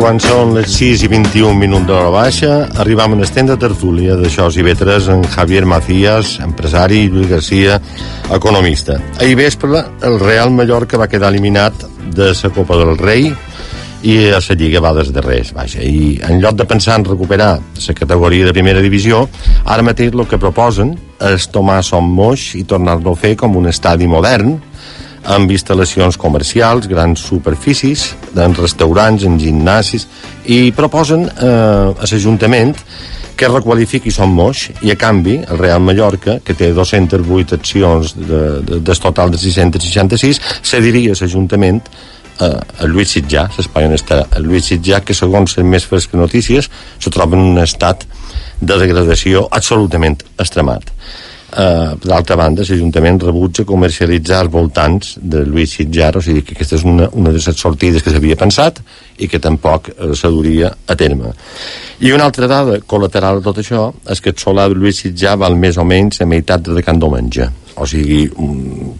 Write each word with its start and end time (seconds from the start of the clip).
quan 0.00 0.16
són 0.16 0.54
les 0.56 0.70
6 0.72 1.02
i 1.04 1.08
21 1.12 1.58
minuts 1.60 1.84
de 1.84 1.92
la 1.92 2.08
baixa, 2.08 2.50
arribam 2.80 3.12
en 3.12 3.20
estenda 3.26 3.58
tertúlia 3.60 4.14
d'això 4.16 4.46
i 4.56 4.64
vetres 4.64 5.10
en 5.12 5.20
Javier 5.28 5.66
Macías, 5.68 6.38
empresari, 6.40 7.02
i 7.04 7.10
Lluís 7.12 7.28
Garcia, 7.28 7.76
economista. 8.32 8.96
Ahir 9.20 9.36
vespre, 9.36 9.82
el 10.08 10.16
Real 10.22 10.54
Mallorca 10.56 10.96
va 10.96 11.08
quedar 11.08 11.28
eliminat 11.28 11.84
de 12.16 12.30
la 12.32 12.52
Copa 12.56 12.78
del 12.80 12.96
Rei 12.96 13.28
i 14.00 14.16
a 14.32 14.40
la 14.40 14.56
Lliga 14.56 14.80
va 14.80 14.94
des 14.96 15.12
de 15.12 15.20
res, 15.20 15.52
vaja. 15.52 15.84
I 15.84 16.16
en 16.24 16.40
lloc 16.40 16.56
de 16.56 16.64
pensar 16.64 16.96
en 16.96 17.04
recuperar 17.04 17.58
la 17.60 17.94
categoria 17.94 18.46
de 18.46 18.56
primera 18.56 18.80
divisió, 18.80 19.26
ara 19.66 19.84
mateix 19.84 20.16
el 20.16 20.24
que 20.26 20.40
proposen 20.40 20.96
és 21.28 21.50
tomar 21.52 21.82
Som 21.84 22.08
Moix 22.08 22.54
i 22.56 22.64
tornar-lo 22.64 23.12
a 23.12 23.20
fer 23.20 23.36
com 23.36 23.60
un 23.60 23.68
estadi 23.68 24.08
modern, 24.08 24.56
amb 25.24 25.50
instal·lacions 25.52 26.16
comercials, 26.18 26.88
grans 26.88 27.20
superfícies, 27.20 28.14
en 28.36 28.54
restaurants, 28.56 29.24
en 29.28 29.38
gimnasis, 29.38 30.06
i 30.48 30.70
proposen 30.76 31.26
eh, 31.28 31.46
a 31.46 32.08
l'Ajuntament 32.08 32.76
que 33.40 33.48
requalifiqui 33.48 34.12
Son 34.12 34.32
Moix 34.36 34.66
i 34.84 34.92
a 34.92 34.96
canvi 35.00 35.38
el 35.40 35.58
Real 35.58 35.80
Mallorca, 35.80 36.38
que 36.44 36.56
té 36.56 36.72
208 36.76 37.56
accions 37.56 38.14
de, 38.16 38.40
de, 38.60 38.80
del 38.84 39.00
total 39.00 39.32
de 39.32 39.40
666, 39.40 40.40
cediria 40.60 41.14
a 41.14 41.20
l'Ajuntament 41.20 41.80
eh, 42.40 42.50
a 42.50 42.88
Lluís 42.88 43.14
Sitjà, 43.16 43.46
l'espai 43.56 43.88
on 43.88 43.96
està 43.96 44.22
Lluís 44.40 44.68
Sitjà, 44.72 45.00
que 45.04 45.16
segons 45.16 45.56
les 45.56 45.66
més 45.66 45.88
fresques 45.88 46.20
notícies 46.20 46.68
se 46.98 47.12
troba 47.12 47.38
en 47.38 47.46
un 47.52 47.62
estat 47.64 48.04
de 48.60 48.76
degradació 48.76 49.46
absolutament 49.56 50.20
extremat. 50.36 50.92
Uh, 51.50 51.96
D'altra 52.04 52.36
banda, 52.38 52.62
l'Ajuntament 52.62 53.18
rebutja 53.24 53.64
comercialitzar 53.66 54.44
els 54.44 54.52
voltants 54.52 55.16
de 55.18 55.42
Lluís 55.48 55.72
Sitjar, 55.74 56.12
o 56.16 56.22
sigui 56.22 56.44
que 56.46 56.54
aquesta 56.54 56.76
és 56.78 56.84
una, 56.86 57.08
una 57.10 57.32
de 57.34 57.40
les 57.40 57.58
sortides 57.58 58.04
que 58.06 58.12
s'havia 58.14 58.38
pensat 58.38 58.78
i 59.18 59.26
que 59.28 59.40
tampoc 59.42 59.90
se 60.14 60.30
duria 60.30 60.70
a 60.86 60.96
terme. 60.96 61.32
I 62.06 62.14
una 62.14 62.28
altra 62.30 62.46
dada 62.46 62.78
col·lateral 62.86 63.40
de 63.40 63.44
tot 63.48 63.58
això 63.58 63.88
és 64.08 64.22
que 64.22 64.30
el 64.30 64.38
solar 64.38 64.68
de 64.70 64.78
Lluís 64.78 65.02
Sitjar 65.02 65.34
val 65.42 65.58
més 65.58 65.76
o 65.76 65.84
menys 65.84 66.22
a 66.22 66.30
meitat 66.30 66.70
de 66.70 66.86
Can 66.86 67.02
Domenge 67.02 67.50
o 67.80 67.86
sigui, 67.86 68.28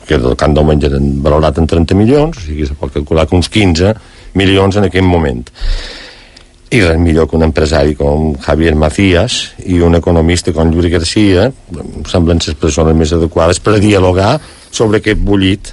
que 0.06 0.14
el 0.14 0.36
Can 0.36 0.54
Domenge 0.54 0.88
era 0.88 0.98
valorat 1.00 1.58
en 1.60 1.66
30 1.68 1.94
milions, 1.94 2.36
o 2.36 2.46
sigui, 2.46 2.66
se 2.66 2.76
pot 2.78 2.92
calcular 2.94 3.26
que 3.28 3.36
uns 3.36 3.50
15 3.52 3.94
milions 4.40 4.78
en 4.80 4.86
aquell 4.88 5.06
moment 5.06 5.44
i 6.70 6.80
res 6.84 7.00
millor 7.02 7.26
que 7.26 7.36
un 7.36 7.42
empresari 7.48 7.96
com 7.98 8.30
Javier 8.44 8.76
Macías 8.78 9.40
i 9.66 9.80
un 9.82 9.98
economista 9.98 10.54
com 10.54 10.70
Lluís 10.70 10.92
Garcia 10.92 11.48
semblen 12.06 12.38
les 12.44 12.56
persones 12.58 12.94
més 12.96 13.12
adequades 13.16 13.58
per 13.58 13.74
a 13.74 13.82
dialogar 13.82 14.36
sobre 14.70 15.00
aquest 15.00 15.18
bullit 15.18 15.72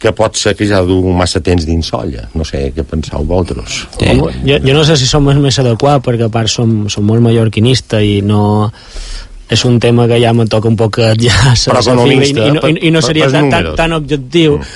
que 0.00 0.12
pot 0.16 0.38
ser 0.38 0.54
que 0.56 0.64
ja 0.64 0.80
du 0.86 1.02
massa 1.12 1.42
temps 1.44 1.66
d'insolla. 1.68 2.30
No 2.32 2.46
sé 2.48 2.70
què 2.72 2.86
penseu 2.88 3.26
vosaltres. 3.28 3.82
Sí. 3.98 4.14
jo, 4.16 4.56
jo 4.64 4.76
no 4.76 4.84
sé 4.88 4.96
si 4.96 5.08
som 5.10 5.26
més 5.28 5.58
adequats 5.60 6.06
perquè 6.06 6.30
a 6.30 6.32
part 6.32 6.48
som, 6.48 6.86
som 6.88 7.04
molt 7.04 7.20
mallorquinista 7.26 8.00
i 8.00 8.20
no 8.24 8.70
és 9.50 9.64
un 9.66 9.80
tema 9.82 10.06
que 10.08 10.20
ja 10.22 10.32
me 10.32 10.46
toca 10.46 10.70
un 10.70 10.78
poc 10.78 11.00
ja 11.18 11.34
però 11.66 11.82
economista, 11.82 12.46
i, 12.46 12.48
i, 12.48 12.54
no, 12.54 12.62
i, 12.70 12.76
i 12.86 12.94
no 12.94 13.02
seria 13.02 13.28
tan, 13.34 13.50
tan, 13.50 13.72
tan 13.76 13.96
objectiu 13.98 14.60
mm. 14.60 14.68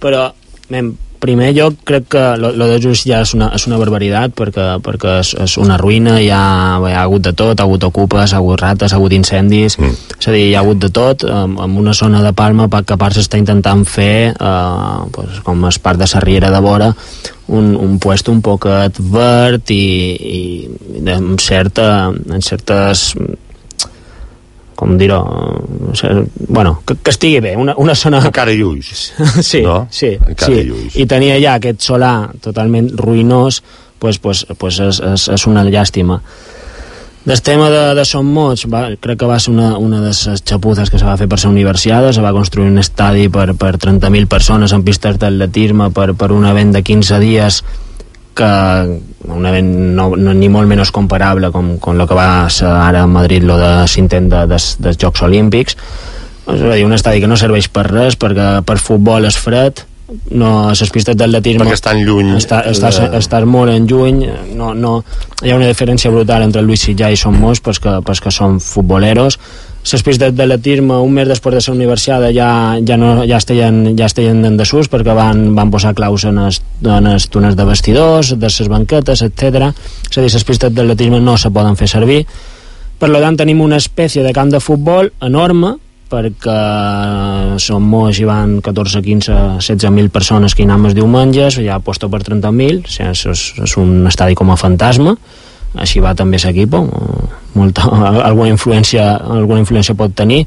però 0.00 0.28
men, 0.70 0.94
primer 1.24 1.50
lloc 1.56 1.80
crec 1.88 2.08
que 2.14 2.24
lo, 2.40 2.52
lo 2.52 2.68
de 2.68 2.78
Just 2.82 3.08
ja 3.08 3.22
és 3.24 3.32
una, 3.36 3.48
és 3.56 3.64
una 3.68 3.78
barbaritat 3.80 4.34
perquè, 4.36 4.66
perquè 4.84 5.18
és, 5.22 5.32
és 5.46 5.56
una 5.62 5.78
ruïna 5.80 6.18
hi 6.20 6.28
ha, 6.28 6.44
hi 6.84 6.92
ha 6.92 7.04
hagut 7.04 7.24
de 7.28 7.34
tot, 7.36 7.56
ha 7.56 7.66
hagut 7.66 7.86
ocupes 7.88 8.34
ha 8.34 8.40
hagut 8.42 8.60
rates, 8.60 8.92
ha 8.92 9.00
hagut 9.00 9.16
incendis 9.16 9.78
mm. 9.80 10.16
és 10.18 10.28
a 10.28 10.34
dir, 10.34 10.44
hi 10.50 10.54
ha 10.54 10.64
hagut 10.64 10.82
de 10.84 10.90
tot 10.94 11.24
en, 11.28 11.56
en 11.64 11.78
una 11.80 11.96
zona 11.96 12.22
de 12.24 12.34
Palma 12.36 12.68
que 12.74 12.96
a 12.96 13.00
part 13.00 13.16
s'està 13.16 13.40
intentant 13.40 13.86
fer 13.88 14.34
eh, 14.34 14.98
pues, 15.14 15.40
com 15.46 15.64
es 15.70 15.80
part 15.80 16.00
de 16.00 16.10
la 16.12 16.24
Riera 16.24 16.52
de 16.52 16.60
Vora 16.64 16.92
un, 17.46 17.74
un 17.76 17.98
puesto 17.98 18.32
un 18.32 18.40
poquet 18.44 19.00
verd 19.12 19.70
i, 19.72 19.84
i 20.16 21.08
en, 21.12 21.34
certa, 21.38 22.12
en 22.12 22.42
certes 22.42 23.12
com 24.76 24.96
dir-ho 24.98 25.20
bueno, 26.48 26.80
que, 26.86 26.96
que 26.96 27.14
estigui 27.14 27.40
bé 27.44 27.54
una, 27.56 27.76
una 27.80 27.94
zona... 27.94 28.22
encara 28.24 28.54
lluix 28.56 29.12
sí, 29.40 29.62
no? 29.62 29.86
sí, 29.90 30.16
sí. 30.36 30.60
Lluix. 30.68 30.96
i 30.96 31.06
tenia 31.10 31.38
ja 31.42 31.58
aquest 31.60 31.84
solar 31.86 32.30
totalment 32.42 32.90
ruïnós 32.98 33.62
pues, 33.98 34.18
pues, 34.18 34.44
pues 34.58 34.80
és, 34.82 35.00
és, 35.00 35.28
és 35.36 35.46
una 35.50 35.64
llàstima 35.64 36.20
del 37.24 37.40
tema 37.40 37.70
de, 37.70 37.94
de 37.96 38.04
Som 38.04 38.26
Mots, 38.28 38.66
va, 38.68 38.82
crec 39.00 39.16
que 39.22 39.28
va 39.28 39.38
ser 39.40 39.54
una, 39.54 39.78
una 39.80 40.02
de 40.02 40.10
les 40.12 40.42
xapuzes 40.44 40.90
que 40.92 41.00
se 41.00 41.06
va 41.08 41.16
fer 41.16 41.24
per 41.28 41.38
ser 41.40 41.48
universiada, 41.48 42.12
se 42.12 42.20
va 42.20 42.34
construir 42.36 42.68
un 42.68 42.76
estadi 42.82 43.30
per, 43.32 43.54
per 43.56 43.78
30.000 43.80 44.28
persones 44.28 44.74
en 44.76 44.84
pistes 44.84 45.16
d'atletisme 45.22 45.88
per, 45.96 46.10
per 46.20 46.30
un 46.36 46.44
event 46.44 46.74
de 46.76 46.84
15 46.84 47.20
dies 47.24 47.62
que 48.36 48.50
un 49.34 49.46
event 49.48 49.70
no, 49.96 50.10
no, 50.16 50.34
ni 50.36 50.50
molt 50.52 50.68
menys 50.70 50.92
comparable 50.94 51.50
com, 51.54 51.74
com 51.80 51.96
el 51.96 52.08
que 52.08 52.18
va 52.18 52.28
ser 52.52 52.68
ara 52.68 53.04
a 53.04 53.10
Madrid 53.10 53.46
lo 53.46 53.56
de 53.60 53.72
s'intent 53.90 54.28
de, 54.32 54.44
de, 54.50 54.60
dels 54.84 55.00
Jocs 55.00 55.24
Olímpics. 55.24 55.78
És 56.44 56.60
a 56.60 56.74
dir, 56.74 56.84
un 56.84 56.92
estadi 56.92 57.22
que 57.22 57.30
no 57.30 57.40
serveix 57.40 57.70
per 57.72 57.86
res 57.88 58.18
perquè 58.20 58.58
per 58.66 58.76
futbol 58.82 59.24
és 59.24 59.38
fred 59.40 59.86
no, 60.36 60.50
les 60.68 60.90
pistes 60.92 61.16
d'atletisme 61.16 61.64
perquè 61.64 61.78
estan 61.78 62.02
lluny. 62.04 62.34
està, 62.36 62.60
estàs, 62.68 62.98
de... 63.00 63.20
estàs 63.20 63.46
molt 63.48 63.72
en 63.72 63.86
lluny 63.88 64.20
no, 64.56 64.74
no, 64.76 64.98
hi 65.42 65.52
ha 65.52 65.56
una 65.56 65.70
diferència 65.70 66.12
brutal 66.12 66.44
entre 66.44 66.62
Luis 66.62 66.84
Sitjà 66.84 67.08
i 67.10 67.16
Somos 67.16 67.62
pues 67.64 67.80
que, 67.80 67.96
pues 68.04 68.20
que 68.20 68.32
són 68.34 68.60
futboleros 68.60 69.38
les 69.92 70.02
pistes 70.02 70.32
d'atletisme 70.32 70.96
un 71.04 71.12
mes 71.12 71.28
després 71.28 71.58
de 71.58 71.62
la 71.66 71.76
universitat 71.76 72.32
ja, 72.32 72.48
ja, 72.80 72.96
no, 72.96 73.10
ja, 73.28 73.36
estaven, 73.36 73.92
ja 73.98 74.08
estaven 74.08 74.44
en 74.48 74.56
desús 74.56 74.88
perquè 74.88 75.12
van, 75.16 75.50
van 75.56 75.70
posar 75.70 75.92
claus 75.94 76.24
en 76.24 76.40
els, 76.46 76.62
en 76.80 77.10
els 77.10 77.28
túnels 77.28 77.56
de 77.56 77.66
vestidors, 77.68 78.32
de 78.32 78.48
les 78.48 78.70
banquetes, 78.72 79.22
etc. 79.22 79.70
És 80.08 80.18
a 80.18 80.24
dir, 80.24 80.32
les 80.32 80.44
pistes 80.48 80.72
d'atletisme 80.72 81.20
no 81.20 81.36
se 81.36 81.52
poden 81.52 81.76
fer 81.76 81.90
servir. 81.92 82.22
Per 82.98 83.10
tant, 83.12 83.36
tenim 83.36 83.60
una 83.60 83.76
espècie 83.76 84.24
de 84.24 84.32
camp 84.32 84.52
de 84.54 84.62
futbol 84.62 85.12
enorme 85.20 85.76
perquè 86.14 87.58
som 87.60 87.84
molts 87.90 88.20
i 88.22 88.26
van 88.28 88.58
14, 88.64 89.00
15, 89.02 89.38
16.000 89.64 90.12
persones 90.14 90.54
que 90.54 90.62
hi 90.62 90.68
anem 90.68 90.90
els 90.90 90.96
diumenges, 90.96 91.58
ja 91.64 91.78
aposto 91.80 92.10
per 92.12 92.22
30.000, 92.22 92.84
o 92.84 92.92
sigui, 92.92 93.10
és, 93.32 93.44
és 93.64 93.76
un 93.80 94.06
estadi 94.10 94.36
com 94.38 94.52
a 94.52 94.58
fantasma, 94.60 95.16
així 95.74 96.00
va 96.00 96.14
també 96.14 96.38
l'equip 96.38 96.74
molta, 97.54 97.88
alguna 98.28 98.50
influència 98.52 99.14
alguna 99.16 99.60
influència 99.62 99.94
pot 99.94 100.14
tenir. 100.14 100.44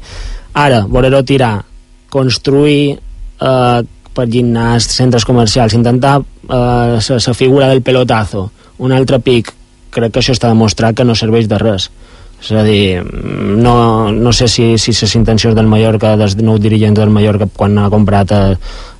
Ara, 0.54 0.84
voler-ho 0.88 1.22
tirar 1.22 1.62
construir 2.10 2.96
eh, 2.96 3.80
per 4.14 4.26
gimnàs, 4.26 4.88
centres 4.90 5.24
comercials 5.24 5.74
intentar 5.74 6.18
eh, 6.20 6.98
la 6.98 7.34
figura 7.34 7.68
del 7.68 7.82
pelotazo 7.82 8.50
un 8.78 8.92
altre 8.92 9.18
pic. 9.18 9.52
Crec 9.90 10.12
que 10.12 10.20
això 10.20 10.34
està 10.36 10.48
demostrat 10.48 10.96
que 10.96 11.04
no 11.04 11.16
serveix 11.16 11.48
de 11.48 11.58
res 11.58 11.88
és 12.38 12.52
a 12.54 12.62
dir, 12.62 13.02
no, 13.02 14.12
no 14.12 14.32
sé 14.32 14.46
si, 14.48 14.76
si 14.78 14.94
les 14.94 15.14
intencions 15.18 15.56
del 15.56 15.66
Mallorca, 15.66 16.16
dels 16.16 16.36
nous 16.38 16.60
dirigents 16.62 16.98
del 16.98 17.10
Mallorca 17.10 17.48
quan 17.50 17.78
ha 17.78 17.88
comprat 17.90 18.32
eh, 18.32 18.56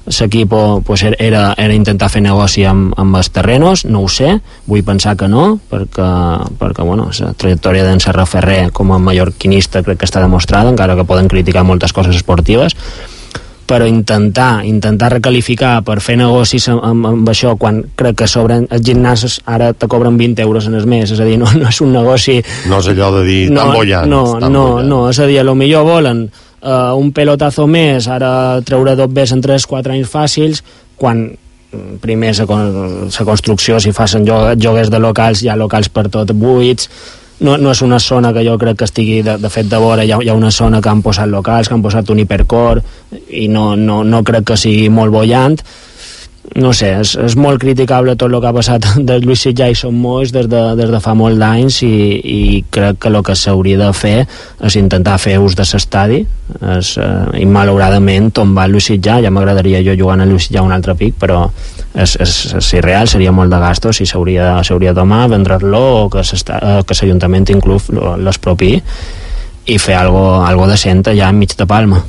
l'equip 0.08 0.54
pues 0.84 1.02
era, 1.04 1.54
era 1.56 1.74
intentar 1.74 2.08
fer 2.10 2.22
negoci 2.24 2.64
amb, 2.66 2.94
amb 2.98 3.18
els 3.20 3.30
terrenos, 3.30 3.84
no 3.84 4.02
ho 4.02 4.08
sé 4.08 4.38
vull 4.66 4.82
pensar 4.84 5.16
que 5.20 5.28
no 5.28 5.58
perquè, 5.70 6.08
perquè 6.58 6.86
bueno, 6.86 7.10
la 7.20 7.34
trajectòria 7.36 7.84
d'en 7.86 8.00
Serra 8.00 8.26
Ferrer 8.26 8.70
com 8.72 8.92
a 8.92 8.98
mallorquinista 8.98 9.84
crec 9.84 10.00
que 10.00 10.08
està 10.08 10.24
demostrada 10.24 10.72
encara 10.72 10.96
que 10.96 11.06
poden 11.08 11.28
criticar 11.28 11.66
moltes 11.68 11.92
coses 11.92 12.16
esportives 12.16 12.76
però 13.68 13.86
intentar, 13.86 14.64
intentar 14.64 15.10
recalificar 15.12 15.82
per 15.84 15.98
fer 16.00 16.16
negocis 16.16 16.70
amb, 16.72 16.80
amb, 16.88 17.08
amb 17.10 17.28
això 17.28 17.52
quan 17.60 17.82
crec 17.98 18.22
que 18.22 18.28
sobren 18.30 18.64
els 18.72 18.84
gimnasos 18.84 19.38
ara 19.44 19.74
te 19.76 19.88
cobren 19.90 20.16
20 20.16 20.42
euros 20.46 20.68
en 20.70 20.78
el 20.78 20.86
mes, 20.88 21.12
és 21.12 21.20
a 21.20 21.26
dir, 21.28 21.36
no, 21.40 21.50
no 21.60 21.68
és 21.68 21.80
un 21.84 21.92
negoci... 21.92 22.38
No 22.70 22.80
és 22.80 22.88
allò 22.94 23.10
de 23.18 23.24
dir 23.28 23.40
no, 23.52 23.60
tan 23.60 23.74
bollant. 23.76 24.08
No, 24.08 24.22
tan 24.40 24.56
no, 24.56 24.64
bollant. 24.72 24.88
no, 24.88 25.02
és 25.12 25.20
a 25.20 25.28
dir, 25.28 25.40
a 25.42 25.44
lo 25.46 25.54
millor 25.58 25.84
volen 25.88 26.24
uh, 26.28 26.96
un 26.96 27.12
pelotazo 27.12 27.68
més, 27.68 28.08
ara 28.08 28.32
treure 28.64 28.96
dos 28.96 29.12
bes 29.12 29.36
en 29.36 29.44
3-4 29.44 29.98
anys 29.98 30.10
fàcils, 30.12 30.64
quan 30.96 31.26
mm, 31.28 32.00
primer 32.00 32.32
la 32.40 32.48
construcció, 33.28 33.78
si 33.84 33.92
facin 33.92 34.24
joguers 34.24 34.88
de 34.88 35.02
locals, 35.02 35.44
hi 35.44 35.52
ha 35.52 35.60
locals 35.60 35.92
per 35.92 36.08
tot 36.08 36.32
buits, 36.32 36.88
no, 37.40 37.56
no 37.56 37.70
és 37.70 37.82
una 37.82 37.98
zona 38.02 38.32
que 38.34 38.44
jo 38.46 38.56
crec 38.58 38.80
que 38.80 38.88
estigui 38.88 39.20
de, 39.22 39.36
de 39.38 39.50
fet 39.52 39.68
de 39.70 39.78
vora, 39.82 40.04
hi 40.04 40.12
ha, 40.12 40.18
hi 40.22 40.30
ha 40.30 40.38
una 40.38 40.50
zona 40.50 40.80
que 40.82 40.90
han 40.90 41.02
posat 41.02 41.30
locals, 41.30 41.68
que 41.68 41.76
han 41.76 41.84
posat 41.84 42.10
un 42.10 42.22
hipercor 42.22 42.82
i 43.28 43.46
no, 43.52 43.74
no, 43.76 44.02
no 44.04 44.22
crec 44.26 44.50
que 44.50 44.58
sigui 44.58 44.88
molt 44.90 45.14
bollant 45.14 45.58
no 46.56 46.72
sé, 46.72 46.92
és, 47.00 47.12
és 47.20 47.34
molt 47.36 47.60
criticable 47.60 48.14
tot 48.16 48.30
el 48.32 48.40
que 48.40 48.48
ha 48.48 48.54
passat 48.56 48.86
de 49.08 49.18
Lluís 49.20 49.42
Sitjà 49.44 49.68
i 49.70 49.76
Som 49.76 49.96
Moix 50.00 50.32
des 50.32 50.48
de, 50.50 50.60
des 50.78 50.90
de 50.90 51.00
fa 51.02 51.14
molt 51.18 51.38
d'anys 51.40 51.82
i, 51.84 51.92
i 52.18 52.40
crec 52.72 53.00
que 53.02 53.12
el 53.12 53.20
que 53.26 53.36
s'hauria 53.36 53.78
de 53.80 53.90
fer 53.96 54.16
és 54.64 54.78
intentar 54.80 55.18
fer 55.20 55.36
ús 55.42 55.56
de 55.58 55.66
l'estadi 55.68 56.22
eh, 56.24 56.80
i 57.38 57.46
malauradament 57.46 58.30
tombar 58.34 58.68
Lluís 58.70 58.88
Sitjà, 58.90 59.18
ja 59.24 59.32
m'agradaria 59.34 59.82
jo 59.84 59.96
jugant 59.98 60.24
a 60.24 60.28
Lluís 60.28 60.48
Sitjà 60.48 60.64
un 60.64 60.72
altre 60.72 60.96
pic, 60.98 61.18
però 61.20 61.44
és, 61.94 62.16
és, 62.16 62.36
és 62.58 62.72
irreal, 62.78 63.08
seria 63.10 63.32
molt 63.34 63.52
de 63.52 63.60
gastos 63.62 64.00
i 64.00 64.08
s'hauria 64.08 64.62
de 64.62 64.94
tomar, 64.96 65.26
vendre-lo 65.32 65.84
o 66.04 66.04
que 66.12 66.24
eh, 66.24 66.78
l'Ajuntament 66.82 67.50
inclús 67.54 67.90
l'expropi 67.92 68.76
i 69.68 69.76
fer 69.76 69.98
algo, 70.00 70.40
algo 70.46 70.68
decent 70.70 71.04
allà 71.12 71.28
enmig 71.28 71.52
de 71.58 71.66
Palma. 71.68 72.00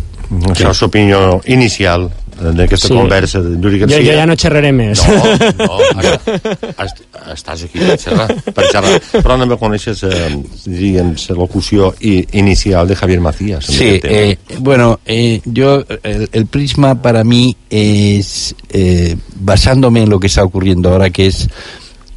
Això 0.51 0.69
és 0.69 0.81
l'opinió 0.83 1.39
inicial 1.49 2.05
d'aquesta 2.39 2.87
sí. 2.87 2.93
conversa 2.93 3.41
de 3.43 3.55
Yuri 3.61 3.79
Garcia... 3.79 3.99
Jo, 3.99 4.05
jo 4.07 4.17
ja 4.17 4.25
no 4.29 4.35
xerraré 4.39 4.71
més. 4.75 5.01
No, 5.07 5.17
no, 5.59 6.13
est, 6.85 7.01
estàs 7.33 7.65
aquí 7.67 7.81
per 7.83 7.97
xerrar, 8.01 8.27
per 8.55 8.67
xerrar. 8.71 8.93
però 9.19 9.37
no 9.39 9.47
me 9.49 9.57
coneixes, 9.59 10.03
eh, 10.07 10.29
diríem, 10.65 11.13
la 11.29 11.37
locució 11.37 11.93
inicial 11.99 12.87
de 12.87 12.95
Javier 12.95 13.21
Macías. 13.21 13.65
Sí, 13.65 13.99
eh, 14.03 14.37
bueno, 14.59 14.99
eh, 15.05 15.41
yo, 15.45 15.83
el, 16.03 16.29
el, 16.31 16.45
prisma 16.47 17.01
para 17.01 17.23
mí 17.23 17.55
es, 17.69 18.55
eh, 18.69 19.15
basándome 19.35 20.03
en 20.03 20.09
lo 20.09 20.19
que 20.19 20.27
está 20.27 20.43
ocurriendo 20.43 20.89
ahora, 20.89 21.09
que 21.09 21.27
es 21.27 21.47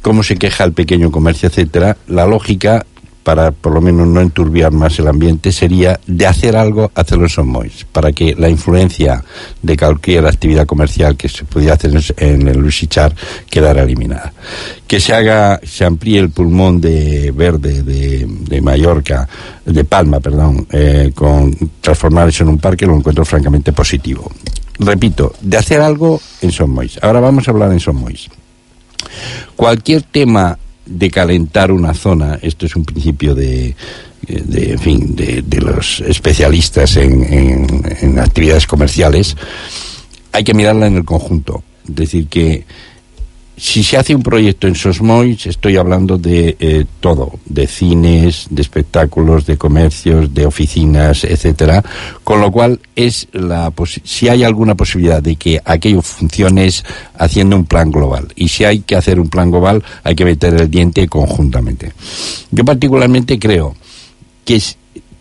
cómo 0.01 0.23
se 0.23 0.37
queja 0.37 0.63
el 0.63 0.73
pequeño 0.73 1.11
comercio, 1.11 1.49
etcétera, 1.49 1.97
la 2.07 2.25
lógica 2.25 2.85
para 3.23 3.51
por 3.51 3.73
lo 3.73 3.81
menos 3.81 4.07
no 4.07 4.21
enturbiar 4.21 4.71
más 4.71 4.99
el 4.99 5.07
ambiente, 5.07 5.51
sería 5.51 5.99
de 6.05 6.27
hacer 6.27 6.55
algo, 6.55 6.91
hacerlo 6.93 7.25
en 7.25 7.29
Somois, 7.29 7.85
para 7.91 8.11
que 8.11 8.35
la 8.35 8.49
influencia 8.49 9.23
de 9.61 9.77
cualquier 9.77 10.25
actividad 10.25 10.65
comercial 10.65 11.15
que 11.15 11.29
se 11.29 11.45
pudiera 11.45 11.75
hacer 11.75 11.93
en 12.17 12.47
el 12.47 12.57
Luis 12.57 12.85
Char 12.89 13.15
quedara 13.49 13.83
eliminada. 13.83 14.33
Que 14.85 14.99
se 14.99 15.13
haga, 15.13 15.59
se 15.63 15.85
amplíe 15.85 16.19
el 16.19 16.29
pulmón 16.29 16.81
de 16.81 17.31
verde 17.31 17.81
de, 17.81 18.27
de 18.27 18.61
Mallorca, 18.61 19.27
de 19.65 19.83
Palma, 19.85 20.19
perdón, 20.19 20.67
eh, 20.71 21.11
con 21.15 21.55
transformar 21.81 22.29
eso 22.29 22.43
en 22.43 22.49
un 22.49 22.57
parque, 22.57 22.85
lo 22.85 22.95
encuentro 22.95 23.23
francamente 23.25 23.71
positivo. 23.71 24.29
Repito, 24.79 25.33
de 25.39 25.57
hacer 25.57 25.81
algo 25.81 26.19
en 26.41 26.51
Somois. 26.51 26.99
Ahora 27.01 27.19
vamos 27.19 27.47
a 27.47 27.51
hablar 27.51 27.71
en 27.71 27.79
Somois. 27.79 28.27
Cualquier 29.55 30.01
tema 30.01 30.57
de 30.85 31.09
calentar 31.09 31.71
una 31.71 31.93
zona, 31.93 32.39
esto 32.41 32.65
es 32.65 32.75
un 32.75 32.85
principio 32.85 33.35
de, 33.35 33.75
de 34.27 34.71
en 34.71 34.79
fin, 34.79 35.15
de, 35.15 35.41
de 35.41 35.61
los 35.61 36.01
especialistas 36.01 36.97
en, 36.97 37.23
en, 37.23 37.97
en 38.01 38.19
actividades 38.19 38.67
comerciales, 38.67 39.35
hay 40.31 40.43
que 40.43 40.53
mirarla 40.53 40.87
en 40.87 40.97
el 40.97 41.05
conjunto. 41.05 41.63
Es 41.87 41.95
decir, 41.95 42.27
que 42.27 42.65
si 43.55 43.83
se 43.83 43.97
hace 43.97 44.15
un 44.15 44.23
proyecto 44.23 44.67
en 44.67 44.75
Sosmois, 44.75 45.45
estoy 45.45 45.77
hablando 45.77 46.17
de 46.17 46.57
eh, 46.59 46.85
todo, 46.99 47.33
de 47.45 47.67
cines, 47.67 48.47
de 48.49 48.61
espectáculos, 48.61 49.45
de 49.45 49.57
comercios, 49.57 50.33
de 50.33 50.45
oficinas, 50.45 51.23
etcétera, 51.23 51.83
con 52.23 52.41
lo 52.41 52.51
cual 52.51 52.79
es 52.95 53.27
la 53.31 53.71
si 54.03 54.27
hay 54.27 54.43
alguna 54.43 54.75
posibilidad 54.75 55.21
de 55.21 55.35
que 55.35 55.61
aquello 55.63 56.01
funcione 56.01 56.65
es 56.65 56.83
haciendo 57.17 57.55
un 57.55 57.65
plan 57.65 57.91
global 57.91 58.27
y 58.35 58.47
si 58.47 58.65
hay 58.65 58.79
que 58.79 58.95
hacer 58.95 59.19
un 59.19 59.29
plan 59.29 59.51
global 59.51 59.83
hay 60.03 60.15
que 60.15 60.25
meter 60.25 60.53
el 60.55 60.69
diente 60.69 61.07
conjuntamente. 61.07 61.93
Yo 62.51 62.65
particularmente 62.65 63.37
creo 63.37 63.75
que 64.45 64.61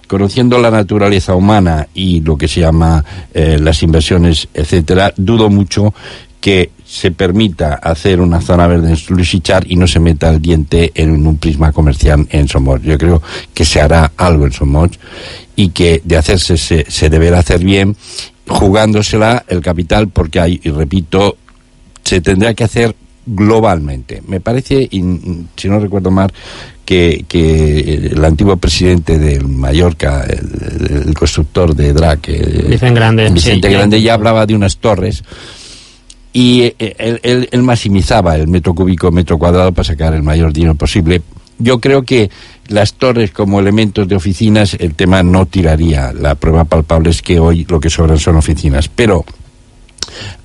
conociendo 0.06 0.58
la 0.58 0.70
naturaleza 0.70 1.34
humana 1.34 1.88
y 1.94 2.20
lo 2.20 2.36
que 2.36 2.48
se 2.48 2.60
llama 2.60 3.02
eh, 3.32 3.58
las 3.58 3.82
inversiones, 3.82 4.48
etcétera, 4.52 5.12
dudo 5.16 5.48
mucho 5.48 5.94
que 6.42 6.72
se 6.84 7.12
permita 7.12 7.74
hacer 7.74 8.20
una 8.20 8.40
zona 8.40 8.66
verde 8.66 8.92
en 8.92 8.98
Luisichar 9.14 9.64
y 9.68 9.76
no 9.76 9.86
se 9.86 10.00
meta 10.00 10.28
el 10.28 10.42
diente 10.42 10.90
en 10.92 11.24
un 11.24 11.36
prisma 11.38 11.70
comercial 11.70 12.26
en 12.30 12.48
Somos. 12.48 12.82
Yo 12.82 12.98
creo 12.98 13.22
que 13.54 13.64
se 13.64 13.80
hará 13.80 14.10
algo 14.16 14.44
en 14.44 14.52
Somos 14.52 14.90
y 15.54 15.68
que 15.68 16.02
de 16.04 16.16
hacerse 16.16 16.58
se, 16.58 16.84
se 16.90 17.08
deberá 17.08 17.38
hacer 17.38 17.64
bien 17.64 17.96
jugándosela 18.48 19.44
el 19.46 19.60
capital 19.60 20.08
porque 20.08 20.40
hay, 20.40 20.60
y 20.64 20.70
repito, 20.70 21.36
se 22.02 22.20
tendrá 22.20 22.54
que 22.54 22.64
hacer 22.64 22.94
globalmente. 23.24 24.20
Me 24.26 24.40
parece, 24.40 24.88
si 24.90 25.68
no 25.68 25.78
recuerdo 25.78 26.10
mal, 26.10 26.32
que, 26.84 27.24
que, 27.28 28.10
el 28.12 28.24
antiguo 28.24 28.56
presidente 28.56 29.16
de 29.16 29.38
Mallorca, 29.38 30.24
el, 30.24 31.06
el 31.06 31.14
constructor 31.14 31.72
de 31.76 31.92
DRAC, 31.92 32.26
Vicente 32.68 32.94
Grande, 32.94 33.30
Vicente 33.30 33.68
sí, 33.68 33.74
Grande 33.74 34.02
ya 34.02 34.14
hablaba 34.14 34.44
de 34.44 34.56
unas 34.56 34.78
torres 34.78 35.22
y 36.32 36.62
eh, 36.62 36.74
él, 37.22 37.48
él, 37.50 37.62
maximizaba 37.62 38.36
el 38.36 38.48
metro 38.48 38.74
cúbico, 38.74 39.10
metro 39.10 39.38
cuadrado 39.38 39.72
para 39.72 39.84
sacar 39.84 40.14
el 40.14 40.22
mayor 40.22 40.52
dinero 40.52 40.74
posible. 40.74 41.22
Yo 41.58 41.78
creo 41.80 42.02
que 42.02 42.30
las 42.68 42.94
torres 42.94 43.30
como 43.30 43.60
elementos 43.60 44.08
de 44.08 44.16
oficinas, 44.16 44.74
el 44.74 44.94
tema 44.94 45.22
no 45.22 45.46
tiraría. 45.46 46.12
La 46.12 46.34
prueba 46.34 46.64
palpable 46.64 47.10
es 47.10 47.22
que 47.22 47.38
hoy 47.38 47.66
lo 47.68 47.78
que 47.78 47.90
sobran 47.90 48.18
son 48.18 48.36
oficinas. 48.36 48.88
Pero 48.88 49.24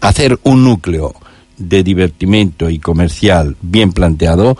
hacer 0.01 0.37
un 0.43 0.63
núcleo 0.63 1.15
de 1.57 1.83
divertimento 1.83 2.69
y 2.69 2.79
comercial 2.79 3.55
bien 3.61 3.91
planteado 3.91 4.57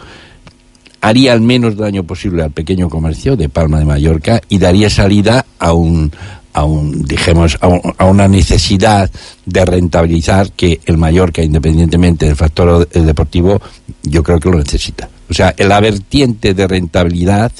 haría 1.01 1.33
el 1.33 1.41
menos 1.41 1.77
daño 1.77 2.03
posible 2.03 2.43
al 2.43 2.51
pequeño 2.51 2.89
comercio 2.89 3.35
de 3.35 3.49
Palma 3.49 3.79
de 3.79 3.85
Mallorca 3.85 4.41
y 4.49 4.57
daría 4.57 4.89
salida 4.89 5.45
a 5.59 5.73
un, 5.73 6.11
a 6.57 6.63
un, 6.63 7.03
dijemos, 7.05 7.55
a, 7.61 7.67
un, 7.67 7.81
a, 7.99 8.05
una 8.05 8.27
necesidad 8.27 9.11
de 9.45 9.63
rentabilizar 9.63 10.51
que 10.53 10.79
el 10.87 10.97
Mallorca, 10.97 11.43
independientemente 11.43 12.25
del 12.25 12.35
factor 12.35 12.89
deportivo, 12.89 13.61
yo 14.01 14.23
creo 14.23 14.39
que 14.39 14.49
lo 14.49 14.57
necesita. 14.57 15.07
O 15.29 15.35
sea, 15.35 15.53
en 15.55 15.69
la 15.69 15.79
vertiente 15.79 16.55
de 16.55 16.67
rentabilidad, 16.67 17.51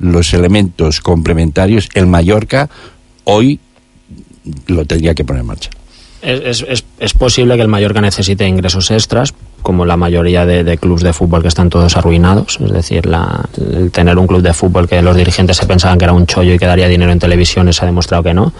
los 0.00 0.34
elementos 0.34 1.00
complementarios, 1.00 1.88
el 1.94 2.06
Mallorca 2.06 2.68
hoy 3.24 3.58
lo 4.66 4.84
tendría 4.84 5.14
que 5.14 5.24
poner 5.24 5.40
en 5.40 5.46
marcha. 5.46 5.70
Es, 6.20 6.62
es, 6.68 6.84
es, 6.98 7.14
posible 7.14 7.56
que 7.56 7.62
el 7.62 7.68
Mallorca 7.68 8.02
necesite 8.02 8.46
ingresos 8.46 8.90
extras, 8.90 9.32
como 9.62 9.84
la 9.84 9.96
mayoría 9.96 10.44
de, 10.44 10.64
de 10.64 10.78
clubes 10.78 11.02
de 11.02 11.12
fútbol 11.12 11.42
que 11.42 11.48
están 11.48 11.70
todos 11.70 11.96
arruinados. 11.96 12.58
Es 12.60 12.72
decir, 12.72 13.06
la, 13.06 13.44
el 13.56 13.90
tener 13.90 14.18
un 14.18 14.26
club 14.26 14.42
de 14.42 14.52
fútbol 14.52 14.88
que 14.88 15.00
los 15.02 15.16
dirigentes 15.16 15.56
se 15.56 15.66
pensaban 15.66 15.98
que 15.98 16.04
era 16.04 16.12
un 16.12 16.26
chollo 16.26 16.54
y 16.54 16.58
que 16.58 16.66
daría 16.66 16.88
dinero 16.88 17.12
en 17.12 17.18
televisiones 17.18 17.82
ha 17.82 17.86
demostrado 17.86 18.22
que 18.22 18.34
no. 18.34 18.52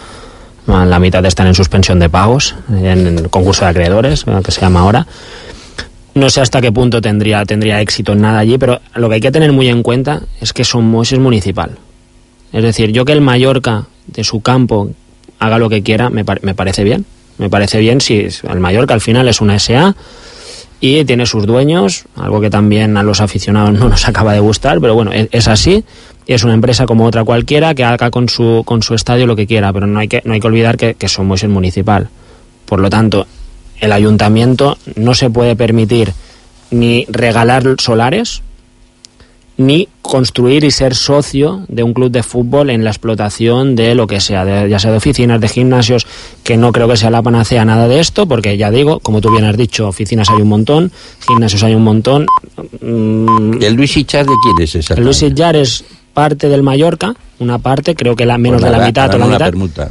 La 0.66 0.98
mitad 1.00 1.24
están 1.26 1.48
en 1.48 1.54
suspensión 1.54 1.98
de 1.98 2.08
pagos, 2.08 2.54
en 2.70 3.18
el 3.18 3.30
concurso 3.30 3.64
de 3.64 3.70
acreedores, 3.72 4.24
que 4.44 4.52
se 4.52 4.60
llama 4.60 4.80
ahora. 4.80 5.06
No 6.14 6.30
sé 6.30 6.40
hasta 6.40 6.60
qué 6.60 6.70
punto 6.70 7.00
tendría, 7.00 7.44
tendría 7.44 7.80
éxito 7.80 8.12
en 8.12 8.20
nada 8.20 8.38
allí, 8.38 8.58
pero 8.58 8.80
lo 8.94 9.08
que 9.08 9.16
hay 9.16 9.20
que 9.20 9.32
tener 9.32 9.50
muy 9.50 9.68
en 9.68 9.82
cuenta 9.82 10.22
es 10.40 10.52
que 10.52 10.62
Somos 10.64 11.12
es 11.12 11.18
municipal. 11.18 11.78
Es 12.52 12.62
decir, 12.62 12.92
yo 12.92 13.04
que 13.04 13.12
el 13.12 13.22
Mallorca 13.22 13.86
de 14.06 14.22
su 14.22 14.40
campo 14.40 14.90
haga 15.40 15.58
lo 15.58 15.68
que 15.68 15.82
quiera, 15.82 16.10
me, 16.10 16.24
me 16.42 16.54
parece 16.54 16.84
bien 16.84 17.06
me 17.38 17.50
parece 17.50 17.80
bien 17.80 18.00
si 18.00 18.28
el 18.48 18.60
Mallorca 18.60 18.94
al 18.94 19.00
final 19.00 19.28
es 19.28 19.40
una 19.40 19.58
SA 19.58 19.94
y 20.84 21.04
tiene 21.04 21.26
sus 21.26 21.46
dueños, 21.46 22.06
algo 22.16 22.40
que 22.40 22.50
también 22.50 22.96
a 22.96 23.04
los 23.04 23.20
aficionados 23.20 23.72
no 23.78 23.88
nos 23.88 24.08
acaba 24.08 24.32
de 24.32 24.40
gustar, 24.40 24.80
pero 24.80 24.96
bueno, 24.96 25.12
es 25.12 25.46
así. 25.46 25.84
Es 26.26 26.42
una 26.42 26.54
empresa 26.54 26.86
como 26.86 27.06
otra 27.06 27.22
cualquiera 27.22 27.72
que 27.72 27.84
haga 27.84 28.10
con 28.10 28.28
su, 28.28 28.62
con 28.64 28.82
su 28.82 28.94
estadio 28.94 29.28
lo 29.28 29.36
que 29.36 29.46
quiera, 29.46 29.72
pero 29.72 29.86
no 29.86 30.00
hay 30.00 30.08
que, 30.08 30.22
no 30.24 30.34
hay 30.34 30.40
que 30.40 30.46
olvidar 30.48 30.76
que, 30.76 30.94
que 30.94 31.06
somos 31.06 31.44
el 31.44 31.50
municipal. 31.50 32.08
Por 32.66 32.80
lo 32.80 32.90
tanto, 32.90 33.28
el 33.78 33.92
ayuntamiento 33.92 34.76
no 34.96 35.14
se 35.14 35.30
puede 35.30 35.54
permitir 35.54 36.14
ni 36.72 37.06
regalar 37.08 37.76
solares, 37.78 38.42
ni 39.56 39.88
construir 40.00 40.64
y 40.64 40.70
ser 40.70 40.94
socio 40.94 41.64
de 41.68 41.82
un 41.82 41.92
club 41.92 42.10
de 42.10 42.22
fútbol 42.22 42.70
en 42.70 42.84
la 42.84 42.90
explotación 42.90 43.76
de 43.76 43.94
lo 43.94 44.06
que 44.06 44.20
sea, 44.20 44.44
de, 44.44 44.68
ya 44.68 44.78
sea 44.78 44.90
de 44.90 44.96
oficinas, 44.96 45.40
de 45.40 45.48
gimnasios, 45.48 46.06
que 46.42 46.56
no 46.56 46.72
creo 46.72 46.88
que 46.88 46.96
sea 46.96 47.10
la 47.10 47.22
panacea 47.22 47.64
nada 47.64 47.88
de 47.88 48.00
esto, 48.00 48.26
porque 48.26 48.56
ya 48.56 48.70
digo, 48.70 49.00
como 49.00 49.20
tú 49.20 49.30
bien 49.30 49.44
has 49.44 49.56
dicho, 49.56 49.88
oficinas 49.88 50.30
hay 50.30 50.42
un 50.42 50.48
montón, 50.48 50.90
gimnasios 51.26 51.62
hay 51.62 51.74
un 51.74 51.84
montón. 51.84 52.26
Mm, 52.80 53.62
¿El 53.62 53.74
Luis 53.74 53.96
Ichar 53.96 54.26
de 54.26 54.32
quién 54.42 54.64
es 54.64 54.74
esa? 54.74 54.94
El 54.94 55.04
Luis 55.04 55.22
Ichar 55.22 55.56
es 55.56 55.84
parte 56.12 56.48
del 56.48 56.62
Mallorca, 56.62 57.14
una 57.38 57.58
parte, 57.58 57.94
creo 57.94 58.16
que 58.16 58.26
la 58.26 58.38
menos 58.38 58.60
pues 58.60 58.72
de 58.72 58.78
la, 58.78 58.86
mitad 58.86 59.14
o 59.14 59.18
la 59.18 59.26
mitad. 59.26 59.46
Permuta. 59.46 59.90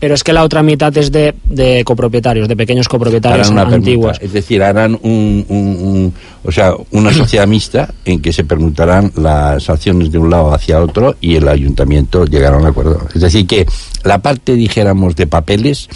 Pero 0.00 0.14
es 0.14 0.24
que 0.24 0.32
la 0.32 0.42
otra 0.42 0.62
mitad 0.62 0.96
es 0.96 1.12
de, 1.12 1.34
de 1.44 1.84
copropietarios, 1.84 2.48
de 2.48 2.56
pequeños 2.56 2.88
copropietarios 2.88 3.50
una 3.50 3.62
antiguos. 3.62 4.18
Permuta. 4.18 4.24
Es 4.24 4.32
decir, 4.32 4.62
harán 4.62 4.98
un, 5.02 5.44
un, 5.48 5.58
un, 5.58 6.14
o 6.42 6.50
sea, 6.50 6.72
una 6.90 7.12
sociedad 7.12 7.46
mixta 7.46 7.92
en 8.06 8.20
que 8.22 8.32
se 8.32 8.44
permutarán 8.44 9.12
las 9.16 9.68
acciones 9.68 10.10
de 10.10 10.18
un 10.18 10.30
lado 10.30 10.54
hacia 10.54 10.80
otro 10.80 11.16
y 11.20 11.36
el 11.36 11.46
ayuntamiento 11.46 12.24
llegará 12.24 12.56
a 12.56 12.60
un 12.60 12.66
acuerdo. 12.66 13.06
Es 13.14 13.20
decir, 13.20 13.46
que 13.46 13.66
la 14.02 14.20
parte, 14.20 14.54
dijéramos, 14.54 15.14
de 15.16 15.26
papeles 15.26 15.88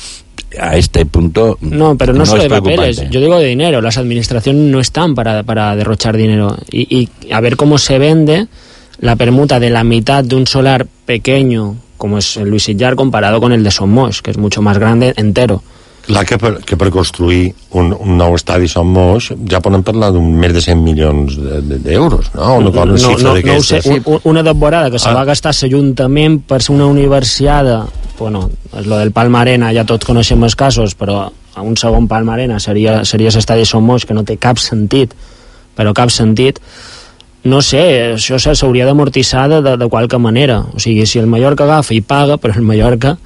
a 0.60 0.76
este 0.76 1.04
punto 1.04 1.58
no 1.62 1.96
pero 1.96 2.12
no, 2.12 2.20
no 2.20 2.26
solo 2.26 2.44
de 2.44 2.48
papeles 2.48 3.10
yo 3.10 3.20
digo 3.20 3.40
de 3.40 3.46
dinero 3.46 3.80
las 3.80 3.98
administraciones 3.98 4.62
no 4.62 4.78
están 4.78 5.16
para, 5.16 5.42
para 5.42 5.74
derrochar 5.74 6.16
dinero 6.16 6.56
y, 6.70 6.96
y 6.96 7.32
a 7.32 7.40
ver 7.40 7.56
cómo 7.56 7.76
se 7.76 7.98
vende 7.98 8.46
la 8.98 9.16
permuta 9.16 9.58
de 9.58 9.70
la 9.70 9.82
mitad 9.82 10.22
de 10.22 10.36
un 10.36 10.46
solar 10.46 10.86
pequeño 11.06 11.76
como 12.04 12.20
és 12.20 12.34
el 12.36 12.50
Luis 12.52 12.68
Sillar 12.68 12.96
comparado 13.00 13.40
con 13.40 13.56
el 13.56 13.64
de 13.64 13.72
Somos, 13.72 14.20
que 14.20 14.30
és 14.30 14.36
mucho 14.36 14.60
más 14.60 14.76
grande 14.76 15.14
entero. 15.16 15.62
Clar 16.04 16.26
que 16.28 16.36
per, 16.36 16.58
que 16.68 16.76
per 16.76 16.90
construir 16.92 17.54
un, 17.72 17.88
un 17.96 18.18
nou 18.20 18.34
estadi 18.36 18.68
Som 18.68 18.90
Moix 18.92 19.30
ja 19.48 19.62
poden 19.64 19.80
parlar 19.86 20.10
d'un 20.12 20.26
més 20.36 20.52
de 20.52 20.60
100 20.60 20.82
milions 20.84 21.38
d'euros, 21.40 22.28
de, 22.28 22.34
de, 22.34 22.42
no? 22.42 22.58
Una, 22.60 22.72
no, 22.74 22.84
no, 22.84 23.14
no, 23.24 23.32
no 23.40 23.62
sé, 23.64 23.80
un, 23.88 24.18
una 24.28 24.42
temporada 24.44 24.90
que 24.92 25.00
se 25.00 25.08
ah. 25.08 25.14
va 25.16 25.24
gastar 25.24 25.54
l'Ajuntament 25.56 26.42
per 26.44 26.60
ser 26.60 26.74
una 26.76 26.90
universiada, 26.92 27.86
bueno, 28.18 28.50
és 28.76 28.84
lo 28.84 29.00
del 29.00 29.14
Palmarena, 29.16 29.72
ja 29.72 29.86
tots 29.88 30.04
coneixem 30.04 30.44
els 30.44 30.58
casos, 30.60 30.92
però 30.92 31.22
a 31.24 31.64
un 31.64 31.80
segon 31.80 32.04
Palmarena 32.10 32.60
seria, 32.60 33.00
seria 33.08 33.32
l'estadi 33.32 33.64
Som 33.64 33.88
Moix, 33.88 34.04
que 34.04 34.12
no 34.18 34.26
té 34.28 34.36
cap 34.36 34.60
sentit, 34.60 35.16
però 35.72 35.96
cap 35.96 36.12
sentit, 36.12 36.60
no 37.44 37.60
sé, 37.60 37.84
això 38.16 38.38
s'hauria 38.40 38.86
d'amortitzar 38.88 39.48
de, 39.52 39.62
de, 39.62 39.76
de 39.80 39.88
qualque 39.92 40.18
manera. 40.18 40.62
O 40.72 40.80
sigui, 40.80 41.04
si 41.06 41.20
el 41.20 41.28
Mallorca 41.28 41.66
agafa 41.68 41.94
i 41.94 42.00
paga, 42.00 42.38
però 42.40 42.56
el 42.56 42.64
Mallorca 42.64 43.18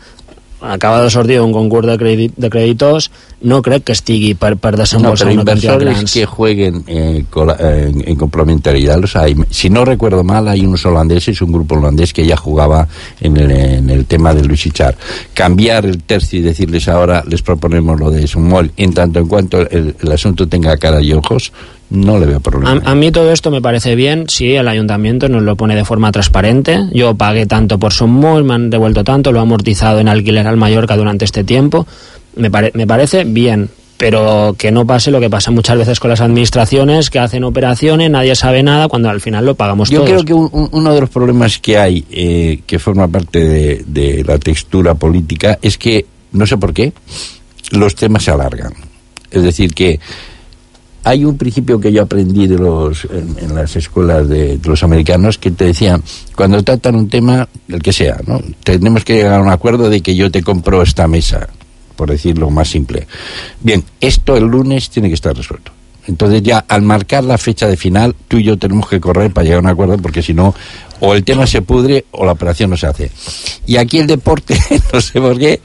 acaba 0.61 1.03
de 1.03 1.11
sortir 1.11 1.41
un 1.41 1.53
concurs 1.53 1.87
de, 1.87 1.97
crèdit, 1.99 2.33
de 2.37 2.51
creditors, 2.51 3.11
no 3.47 3.61
crec 3.63 3.85
que 3.87 3.95
estigui 3.95 4.33
per, 4.35 4.57
per 4.59 4.75
desembolsar 4.77 5.29
no, 5.29 5.35
una 5.35 5.45
cantidad 5.45 5.79
inversores 5.79 6.13
que 6.13 6.27
jueguen 6.27 6.83
eh, 6.87 7.25
en, 7.61 8.09
en, 8.09 8.17
complementariedad 8.17 8.99
los 8.99 9.15
hay. 9.15 9.37
Si 9.51 9.71
no 9.71 9.85
recuerdo 9.85 10.25
mal, 10.25 10.49
hay 10.49 10.67
unos 10.67 10.85
holandeses, 10.85 11.41
un 11.43 11.53
grupo 11.53 11.77
holandés 11.77 12.13
que 12.13 12.27
ya 12.27 12.37
jugaba 12.37 12.89
en 13.21 13.37
el, 13.37 13.51
en 13.51 13.91
el 13.91 14.07
tema 14.07 14.35
de 14.35 14.45
Luis 14.45 14.69
Char. 14.73 14.97
Cambiar 15.33 15.87
el 15.87 16.03
tercio 16.03 16.41
y 16.41 16.43
decirles 16.43 16.89
ahora, 16.89 17.23
les 17.29 17.43
proponemos 17.43 18.01
lo 18.01 18.11
de 18.11 18.27
Sumol, 18.27 18.73
en 18.77 18.93
tanto 18.93 19.21
en 19.21 19.29
cuanto 19.29 19.61
el, 19.61 19.95
el 20.01 20.13
asunto 20.13 20.49
tenga 20.49 20.77
cara 20.77 21.01
y 21.01 21.13
ojos, 21.13 21.53
no 21.91 22.19
le 22.19 22.27
veo 22.27 22.41
problema. 22.41 22.83
A, 22.85 22.91
a, 22.91 22.95
mí 22.95 23.11
todo 23.11 23.33
esto 23.33 23.51
me 23.51 23.63
parece 23.63 23.95
bien 23.95 24.29
si 24.29 24.55
el 24.55 24.69
ayuntamiento 24.69 25.29
nos 25.29 25.43
lo 25.43 25.57
pone 25.57 25.75
de 25.75 25.85
forma 25.85 26.13
transparente. 26.13 26.87
Yo 26.93 27.15
pagué 27.15 27.47
tanto 27.47 27.79
por 27.79 27.93
Somol, 27.93 28.45
me 28.45 28.55
han 28.55 28.71
devuelto 28.71 29.05
tanto, 29.05 29.33
lo 29.33 29.39
he 29.39 29.43
amortizado 29.43 30.01
en 30.01 30.09
alquiler 30.09 30.47
al 30.47 30.57
Mallorca 30.57 30.97
durante 30.97 31.25
este 31.25 31.45
tiempo. 31.45 31.87
Me, 32.37 32.51
pare, 32.51 32.73
me 32.75 32.87
parece 32.87 33.25
bien, 33.25 33.71
pero 33.97 34.55
que 34.59 34.71
no 34.71 34.87
pase 34.87 35.11
lo 35.11 35.19
que 35.19 35.31
pasa 35.31 35.51
muchas 35.51 35.79
veces 35.79 35.99
con 35.99 36.11
las 36.11 36.21
administraciones 36.21 37.11
que 37.11 37.19
hacen 37.19 37.43
operaciones, 37.43 38.11
nadie 38.11 38.37
sabe 38.37 38.63
nada, 38.63 38.89
cuando 38.89 39.09
al 39.09 39.21
final 39.21 39.47
lo 39.47 39.55
pagamos 39.55 39.89
Yo 39.89 40.01
todos. 40.05 40.11
creo 40.11 40.25
que 40.25 40.35
un, 40.35 40.69
uno 40.71 40.95
de 40.95 41.01
los 41.01 41.11
problemas 41.11 41.59
que 41.59 41.79
hay, 41.79 42.05
eh, 42.11 42.61
que 42.67 42.79
forma 42.79 43.09
parte 43.09 43.41
de, 43.41 43.85
de 43.87 44.25
la 44.25 44.39
textura 44.39 44.95
política, 44.95 45.59
es 45.63 45.79
que, 45.79 46.05
no 46.33 46.47
sé 46.47 46.59
por 46.59 46.75
qué, 46.75 46.93
los 47.73 47.95
temas 47.95 48.25
se 48.25 48.31
alargan. 48.31 48.75
Es 49.31 49.43
decir, 49.43 49.75
que 49.75 49.99
hay 51.05 51.25
un 51.25 51.37
principio 51.37 51.81
que 51.81 51.93
yo 51.93 52.03
aprendí 52.03 52.47
de 52.47 52.59
los 52.59 53.07
en, 53.07 53.55
las 53.55 53.77
escuelas 53.77 54.29
de, 54.29 54.59
de, 54.59 54.69
los 54.69 54.83
americanos 54.83 55.39
que 55.39 55.51
te 55.51 55.67
decían 55.67 56.03
cuando 56.35 56.63
tratan 56.63 56.97
un 56.97 57.09
tema 57.09 57.49
el 57.69 57.83
que 57.83 57.93
sea 57.93 58.19
no 58.27 58.41
tenemos 58.65 59.05
que 59.05 59.15
llegar 59.15 59.35
a 59.35 59.43
un 59.43 59.51
acuerdo 59.51 59.89
de 59.89 60.01
que 60.01 60.15
yo 60.15 60.31
te 60.31 60.43
compro 60.43 60.83
esta 60.83 61.07
mesa 61.07 61.49
por 61.97 62.11
decirlo 62.11 62.49
más 62.49 62.69
simple. 62.69 63.09
Bien 63.61 63.83
esto 64.01 64.37
el 64.37 64.45
lunes 64.45 64.89
tiene 64.89 65.09
que 65.09 65.15
estar 65.15 65.37
resuelto 65.37 65.73
entonces 66.09 66.43
ya 66.43 66.65
al 66.67 66.83
marcar 66.83 67.23
la 67.23 67.39
fecha 67.39 67.69
de 67.69 67.77
final 67.77 68.15
tú 68.27 68.39
y 68.39 68.45
yo 68.45 68.59
tenemos 68.59 68.89
que 68.89 69.01
correr 69.01 69.33
para 69.33 69.45
llegar 69.45 69.59
a 69.59 69.63
un 69.63 69.69
acuerdo 69.69 69.97
porque 69.99 70.23
si 70.23 70.35
no 70.35 70.55
o 71.01 71.15
el 71.15 71.23
tema 71.23 71.47
se 71.47 71.63
pudre 71.63 72.07
o 72.11 72.25
la 72.25 72.33
operación 72.33 72.71
no 72.71 72.77
se 72.77 72.87
hace 72.87 73.11
y 73.67 73.77
aquí 73.77 73.99
el 73.99 74.07
deporte 74.07 74.59
no 74.93 75.01
sé 75.01 75.21
por 75.21 75.39
qué 75.39 75.61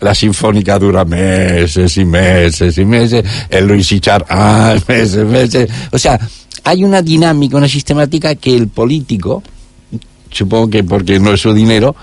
la 0.00 0.14
sinfónica 0.14 0.78
dura 0.78 1.04
meses 1.04 1.96
y 1.96 2.04
meses 2.04 2.78
y 2.78 2.84
meses, 2.84 3.24
el 3.50 3.66
Luis 3.66 3.90
Ichar, 3.90 4.24
ah, 4.28 4.76
meses, 4.88 5.26
meses. 5.26 5.70
O 5.90 5.98
sea, 5.98 6.18
hay 6.64 6.84
una 6.84 7.02
dinámica, 7.02 7.56
una 7.56 7.68
sistemática 7.68 8.34
que 8.34 8.54
el 8.54 8.68
político, 8.68 9.42
supongo 10.30 10.70
que 10.70 10.84
porque 10.84 11.18
no 11.18 11.32
es 11.32 11.40
su 11.40 11.52
dinero, 11.52 11.96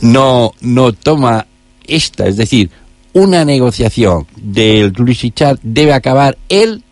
no, 0.00 0.52
no 0.60 0.92
toma 0.92 1.46
esta, 1.86 2.26
es 2.26 2.36
decir, 2.36 2.70
una 3.12 3.44
negociación 3.44 4.26
del 4.36 4.92
Luis 4.96 5.24
Ichar 5.24 5.58
debe 5.62 5.92
acabar 5.92 6.38
el 6.48 6.84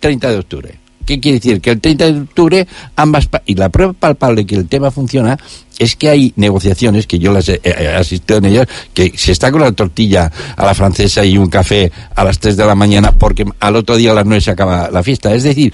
30 0.00 0.30
de 0.30 0.38
octubre. 0.38 0.78
¿Qué 1.08 1.20
quiere 1.20 1.38
decir? 1.38 1.62
Que 1.62 1.70
el 1.70 1.80
30 1.80 2.12
de 2.12 2.20
octubre 2.20 2.66
ambas... 2.96 3.28
Y 3.46 3.54
la 3.54 3.70
prueba 3.70 3.94
palpable 3.94 4.44
que 4.44 4.56
el 4.56 4.68
tema 4.68 4.90
funciona 4.90 5.38
es 5.78 5.96
que 5.96 6.10
hay 6.10 6.34
negociaciones, 6.36 7.06
que 7.06 7.18
yo 7.18 7.32
las 7.32 7.48
he, 7.48 7.60
he 7.64 7.88
asistido 7.88 8.38
en 8.38 8.44
ellas, 8.44 8.68
que 8.92 9.12
se 9.16 9.32
está 9.32 9.50
con 9.50 9.62
la 9.62 9.72
tortilla 9.72 10.30
a 10.54 10.66
la 10.66 10.74
francesa 10.74 11.24
y 11.24 11.38
un 11.38 11.48
café 11.48 11.90
a 12.14 12.24
las 12.24 12.38
3 12.38 12.58
de 12.58 12.66
la 12.66 12.74
mañana 12.74 13.12
porque 13.12 13.46
al 13.58 13.76
otro 13.76 13.96
día 13.96 14.10
a 14.10 14.14
las 14.14 14.26
9 14.26 14.40
se 14.42 14.50
acaba 14.50 14.90
la 14.90 15.02
fiesta. 15.02 15.34
Es 15.34 15.44
decir, 15.44 15.72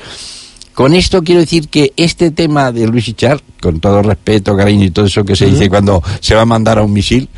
con 0.72 0.94
esto 0.94 1.22
quiero 1.24 1.40
decir 1.40 1.68
que 1.68 1.92
este 1.96 2.30
tema 2.30 2.70
de 2.70 2.86
Luis 2.86 3.08
Ichar, 3.08 3.40
con 3.60 3.80
todo 3.80 4.02
respeto, 4.02 4.56
cariño 4.56 4.84
y 4.84 4.90
todo 4.90 5.06
eso 5.06 5.24
que 5.24 5.34
se 5.34 5.46
uh 5.46 5.48
-huh. 5.48 5.52
dice 5.52 5.68
cuando 5.68 6.02
se 6.20 6.36
va 6.36 6.42
a 6.42 6.46
mandar 6.46 6.78
a 6.78 6.82
un 6.82 6.92
misil, 6.92 7.28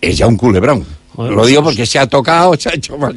es 0.00 0.18
ya 0.18 0.28
un 0.28 0.36
culebrón. 0.36 0.84
Bueno, 1.20 1.36
Lo 1.36 1.46
digo 1.46 1.62
porque 1.62 1.84
se 1.84 1.98
ha 1.98 2.06
tocado, 2.06 2.54
se 2.58 2.70
ha 2.70 2.74
hecho 2.74 2.96
mal. 2.96 3.16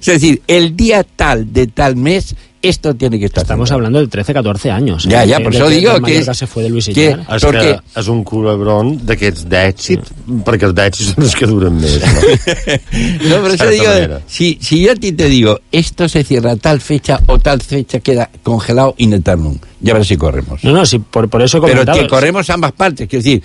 Es 0.00 0.06
decir, 0.06 0.42
el 0.48 0.76
día 0.76 1.04
tal 1.04 1.52
de 1.52 1.68
tal 1.68 1.94
mes 1.94 2.34
esto 2.62 2.94
tiene 2.94 3.18
que 3.18 3.26
estar 3.26 3.42
Estamos 3.42 3.70
hablando 3.72 3.98
del 3.98 4.08
13-14 4.08 4.70
años. 4.70 5.06
Ja, 5.10 5.26
ja, 5.26 5.40
per 5.42 5.50
això 5.50 5.66
digo 5.66 5.96
que, 6.00 6.20
és, 6.20 6.28
se 6.38 6.46
fue 6.46 6.62
de 6.62 6.70
Luis 6.70 6.86
que, 6.94 7.08
és, 7.10 7.46
que 7.58 7.72
és 7.98 8.10
un 8.12 8.22
culebron 8.22 8.92
d'aquests 9.02 9.48
d'èxit, 9.50 10.04
mm. 10.06 10.44
perquè 10.46 10.68
els 10.68 10.76
d'èxit 10.78 11.08
són 11.10 11.26
els 11.26 11.34
que 11.34 11.48
duren 11.50 11.74
més. 11.74 11.98
No, 11.98 13.30
no 13.32 13.40
per 13.42 13.50
això 13.56 13.66
digo, 13.66 14.20
si, 14.30 14.54
si 14.62 14.78
yo 14.84 14.94
a 14.94 14.94
ti 14.94 15.10
te 15.18 15.26
digo, 15.26 15.58
esto 15.72 16.08
se 16.08 16.22
cierra 16.22 16.54
tal 16.54 16.80
fecha 16.80 17.18
o 17.26 17.40
tal 17.42 17.60
fecha 17.66 17.98
queda 17.98 18.30
congelado 18.46 18.94
in 18.98 19.18
eternum, 19.18 19.58
ya 19.80 19.98
verás 19.98 20.06
si 20.06 20.16
corremos. 20.16 20.62
No, 20.62 20.70
no, 20.70 20.86
si 20.86 21.00
por, 21.00 21.28
por 21.28 21.42
eso 21.42 21.60
Pero 21.60 21.84
que 21.84 22.06
corremos 22.06 22.48
ambas 22.50 22.72
partes, 22.72 23.08
quiero 23.08 23.24
decir, 23.24 23.42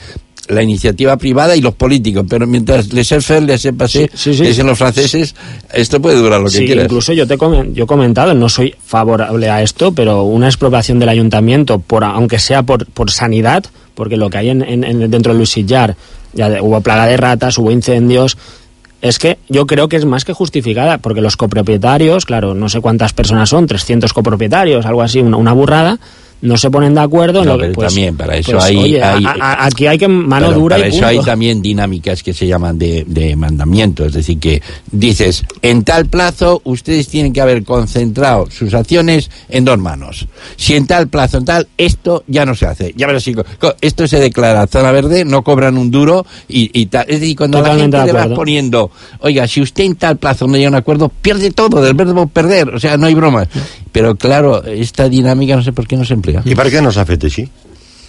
la 0.50 0.64
iniciativa 0.64 1.18
privada 1.18 1.56
y 1.56 1.62
los 1.62 1.74
políticos, 1.74 2.26
pero 2.30 2.48
mientras 2.48 2.94
les 2.94 3.08
faire, 3.08 3.44
les 3.44 3.68
pasé, 3.78 4.10
sí, 4.14 4.32
sí, 4.32 4.38
sí. 4.38 4.44
dicen 4.46 4.68
los 4.68 4.78
franceses, 4.78 5.36
esto 5.74 6.02
puede 6.02 6.18
durar 6.18 6.40
lo 6.40 6.48
que 6.48 6.58
sí, 6.58 6.66
quieras. 6.66 6.86
Incluso 6.86 7.14
yo 7.14 7.28
te 7.28 7.38
yo 7.74 7.84
he 7.84 7.88
comentado, 7.88 8.34
no 8.34 8.50
soy 8.50 8.76
favorable 8.86 9.50
a 9.50 9.62
esto, 9.62 9.92
pero 9.92 10.24
una 10.24 10.48
expropiación 10.48 11.00
del 11.00 11.10
ayuntamiento, 11.10 11.80
por 11.80 12.04
aunque 12.04 12.40
sea 12.40 12.64
por, 12.64 12.86
por 12.88 13.12
sanidad, 13.12 13.66
porque 13.96 14.18
lo 14.18 14.30
que 14.30 14.38
hay 14.38 14.50
en, 14.50 14.62
en, 14.62 15.12
dentro 15.12 15.34
de 15.34 15.38
Luis 15.38 15.50
Sillar, 15.50 15.96
ya 16.34 16.62
hubo 16.62 16.80
plaga 16.82 17.06
de 17.08 17.18
ratas, 17.18 17.58
hubo 17.58 17.72
incendios, 17.72 18.38
es 19.02 19.20
que 19.20 19.38
yo 19.50 19.68
creo 19.68 19.90
que 19.90 19.98
es 19.98 20.06
más 20.06 20.26
que 20.26 20.34
justificada, 20.34 20.98
porque 20.98 21.22
los 21.22 21.38
copropietarios, 21.38 22.26
claro, 22.26 22.54
no 22.54 22.70
sé 22.70 22.82
cuántas 22.82 23.14
personas 23.14 23.50
son, 23.50 23.68
300 23.68 24.14
copropietarios, 24.14 24.86
algo 24.86 25.02
así, 25.02 25.20
una, 25.20 25.38
una 25.38 25.54
burrada, 25.54 26.00
no 26.42 26.58
se 26.58 26.70
ponen 26.70 26.94
de 26.94 27.02
acuerdo 27.02 27.40
en 27.40 27.46
no, 27.46 27.58
lo 27.58 27.64
que 27.64 27.74
pues, 27.74 27.88
también 27.88 28.16
para 28.16 28.38
eso 28.38 28.52
pues, 28.52 28.64
hay, 28.66 28.78
oye, 28.78 29.04
hay 29.04 29.26
a, 29.26 29.32
a, 29.40 29.66
aquí 29.66 29.88
hay 29.88 29.98
que 29.98 30.08
mano 30.08 30.52
dura 30.52 30.76
para 30.76 30.88
y 30.88 30.90
eso 30.90 31.00
punto. 31.00 31.08
hay 31.08 31.20
también 31.22 31.62
dinámicas 31.62 32.22
que 32.22 32.34
se 32.34 32.46
llaman 32.46 32.78
de, 32.78 33.06
de, 33.08 33.36
mandamiento. 33.36 34.06
Es 34.06 34.14
decir 34.14 34.40
que 34.40 34.62
dices 34.92 35.44
en 35.62 35.84
tal 35.84 36.06
plazo 36.06 36.62
ustedes 36.64 37.08
tienen 37.08 37.34
que 37.34 37.42
haber 37.42 37.64
concentrado 37.64 38.50
sus 38.52 38.74
acciones 38.74 39.32
en 39.50 39.66
dos 39.66 39.80
manos. 39.80 40.28
Si 40.56 40.76
en 40.76 40.86
tal 40.86 41.08
plazo 41.08 41.38
en 41.38 41.46
tal 41.46 41.68
esto 41.78 42.24
ya 42.28 42.46
no 42.46 42.54
se 42.56 42.68
hace. 42.68 42.94
Ya 42.96 43.08
verás 43.08 43.24
si 43.24 43.36
esto 43.82 44.08
se 44.08 44.20
declara 44.20 44.68
zona 44.68 44.92
verde 44.92 45.26
no 45.26 45.44
cobran 45.44 45.78
un 45.78 45.90
duro 45.90 46.26
y, 46.48 46.70
y 46.80 46.86
tal. 46.88 47.06
Es 47.08 47.20
decir 47.20 47.36
cuando 47.36 47.60
Totalmente 47.60 47.98
la 47.98 48.04
gente 48.04 48.20
le 48.20 48.28
vas 48.28 48.38
poniendo 48.38 48.92
oiga 49.20 49.48
si 49.48 49.62
usted 49.62 49.86
en 49.86 49.96
tal 49.96 50.18
plazo 50.18 50.48
no 50.48 50.56
llega 50.56 50.68
a 50.68 50.72
un 50.72 50.76
acuerdo 50.76 51.10
pierde 51.10 51.50
todo 51.52 51.82
del 51.82 51.96
verbo 51.96 52.28
perder. 52.28 52.70
O 52.70 52.80
sea 52.80 52.96
no 52.98 53.08
hay 53.08 53.16
bromas 53.16 53.48
pero 53.98 54.16
claro 54.16 54.64
esta 54.64 55.10
dinámica 55.10 55.56
no 55.56 55.64
sé 55.64 55.74
por 55.74 55.88
qué 55.88 55.98
no 55.98 56.06
se 56.06 56.14
emplea 56.14 56.44
¿y 56.46 56.54
para 56.54 56.70
qué 56.70 56.82
no 56.82 56.92
se 56.92 57.02
ha 57.02 57.06
fet 57.06 57.26
així? 57.26 57.50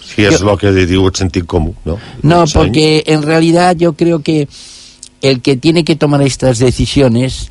Si 0.09 0.25
és 0.25 0.41
el 0.41 0.57
que 0.59 0.73
diu 0.73 1.07
el 1.07 1.15
sentit 1.15 1.45
comú, 1.47 1.75
¿no? 1.85 1.99
No, 2.23 2.45
porque 2.53 3.05
en 3.07 3.23
realidad 3.23 3.77
yo 3.77 3.93
creo 3.93 4.23
que 4.23 4.49
el 5.21 5.43
que 5.43 5.57
tiene 5.57 5.85
que 5.85 5.97
tomar 5.97 6.23
estas 6.23 6.59
decisiones, 6.59 7.51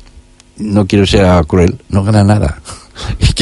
no 0.56 0.86
quiero 0.86 1.06
ser 1.06 1.24
cruel, 1.46 1.78
no 1.88 2.02
gana 2.04 2.24
nada. 2.24 2.60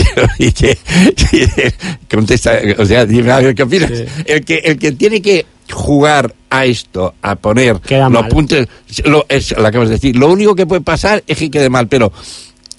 contesta, 2.11 2.61
o 2.79 2.85
sea, 2.85 3.07
dime 3.07 3.33
a 3.33 3.41
ver 3.41 3.55
qué 3.55 3.63
opinas. 3.63 3.91
Sí. 3.91 4.05
El, 4.27 4.45
que, 4.45 4.57
el 4.59 4.79
que 4.79 4.93
tiene 4.93 5.23
que 5.23 5.47
jugar 5.73 6.35
a 6.51 6.67
esto, 6.67 7.15
a 7.23 7.37
poner 7.37 7.81
Queda 7.81 8.11
los 8.11 8.23
mal. 8.23 8.29
puntos, 8.29 8.67
lo, 9.05 9.25
es 9.29 9.57
lo 9.57 9.67
acabas 9.67 9.89
de 9.89 9.95
decir, 9.95 10.17
lo 10.17 10.31
único 10.31 10.55
que 10.55 10.67
puede 10.67 10.83
pasar 10.83 11.25
es 11.27 11.39
que 11.39 11.51
quede 11.51 11.71
mal, 11.71 11.89
pero 11.89 12.13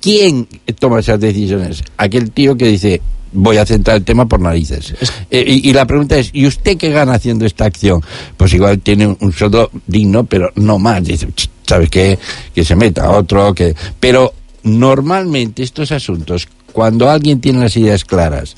¿quién 0.08 0.48
toma 0.80 1.02
esas 1.02 1.20
decisiones? 1.20 1.84
Aquel 1.98 2.32
tío 2.32 2.56
que 2.56 2.68
dice, 2.68 3.02
voy 3.34 3.58
a 3.58 3.66
centrar 3.66 3.98
el 3.98 4.06
tema 4.06 4.26
por 4.26 4.40
narices. 4.40 4.94
Es... 5.02 5.12
Eh, 5.30 5.44
y, 5.46 5.70
y, 5.70 5.74
la 5.74 5.86
pregunta 5.86 6.18
es, 6.18 6.30
¿y 6.32 6.48
usted 6.48 6.78
qué 6.78 6.92
gana 6.92 7.16
haciendo 7.16 7.46
esta 7.46 7.66
acción? 7.66 8.02
Pues 8.38 8.54
igual 8.54 8.80
tiene 8.80 9.06
un, 9.08 9.18
un 9.20 9.34
sueldo 9.34 9.70
digno, 9.86 10.24
pero 10.24 10.50
no 10.56 10.80
más. 10.80 11.04
Dice, 11.04 11.28
¿sabes 11.68 11.90
qué? 11.90 12.18
Que 12.56 12.64
se 12.64 12.78
meta 12.78 13.12
otro, 13.12 13.54
que... 13.54 13.76
Pero 14.00 14.34
normalmente 14.64 15.62
estos 15.64 15.92
asuntos, 15.92 16.48
cuando 16.72 17.10
alguien 17.10 17.42
tiene 17.42 17.60
las 17.60 17.76
ideas 17.76 18.06
claras, 18.06 18.56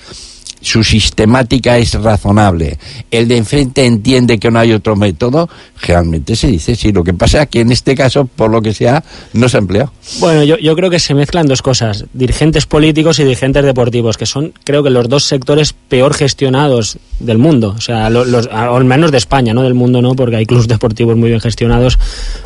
su 0.61 0.83
sistemática 0.83 1.77
es 1.77 1.93
razonable, 1.93 2.77
el 3.11 3.27
de 3.27 3.37
enfrente 3.37 3.85
entiende 3.85 4.39
que 4.39 4.51
no 4.51 4.59
hay 4.59 4.73
otro 4.73 4.95
método, 4.95 5.49
generalmente 5.75 6.35
se 6.35 6.47
dice 6.47 6.75
sí. 6.75 6.91
Lo 6.91 7.03
que 7.03 7.13
pasa 7.13 7.43
es 7.43 7.49
que 7.49 7.61
en 7.61 7.71
este 7.71 7.95
caso, 7.95 8.25
por 8.25 8.51
lo 8.51 8.61
que 8.61 8.73
sea, 8.73 9.03
no 9.33 9.47
se 9.47 9.57
ha 9.57 9.59
empleado. 9.59 9.91
Bueno, 10.19 10.43
yo, 10.43 10.57
yo 10.57 10.75
creo 10.75 10.89
que 10.89 10.99
se 10.99 11.13
mezclan 11.13 11.47
dos 11.47 11.61
cosas, 11.61 12.05
dirigentes 12.13 12.65
políticos 12.65 13.19
y 13.19 13.23
dirigentes 13.23 13.63
deportivos, 13.63 14.17
que 14.17 14.25
son, 14.25 14.53
creo 14.63 14.83
que 14.83 14.89
los 14.89 15.07
dos 15.07 15.23
sectores 15.23 15.73
peor 15.73 16.13
gestionados 16.13 16.97
del 17.19 17.37
mundo, 17.37 17.75
o 17.77 17.81
sea, 17.81 18.09
los, 18.09 18.47
al 18.47 18.85
menos 18.85 19.11
de 19.11 19.17
España, 19.17 19.53
no 19.53 19.63
del 19.63 19.73
mundo 19.73 20.01
no, 20.01 20.15
porque 20.15 20.37
hay 20.37 20.45
clubes 20.45 20.67
deportivos 20.67 21.15
muy 21.15 21.29
bien 21.29 21.41
gestionados, 21.41 21.97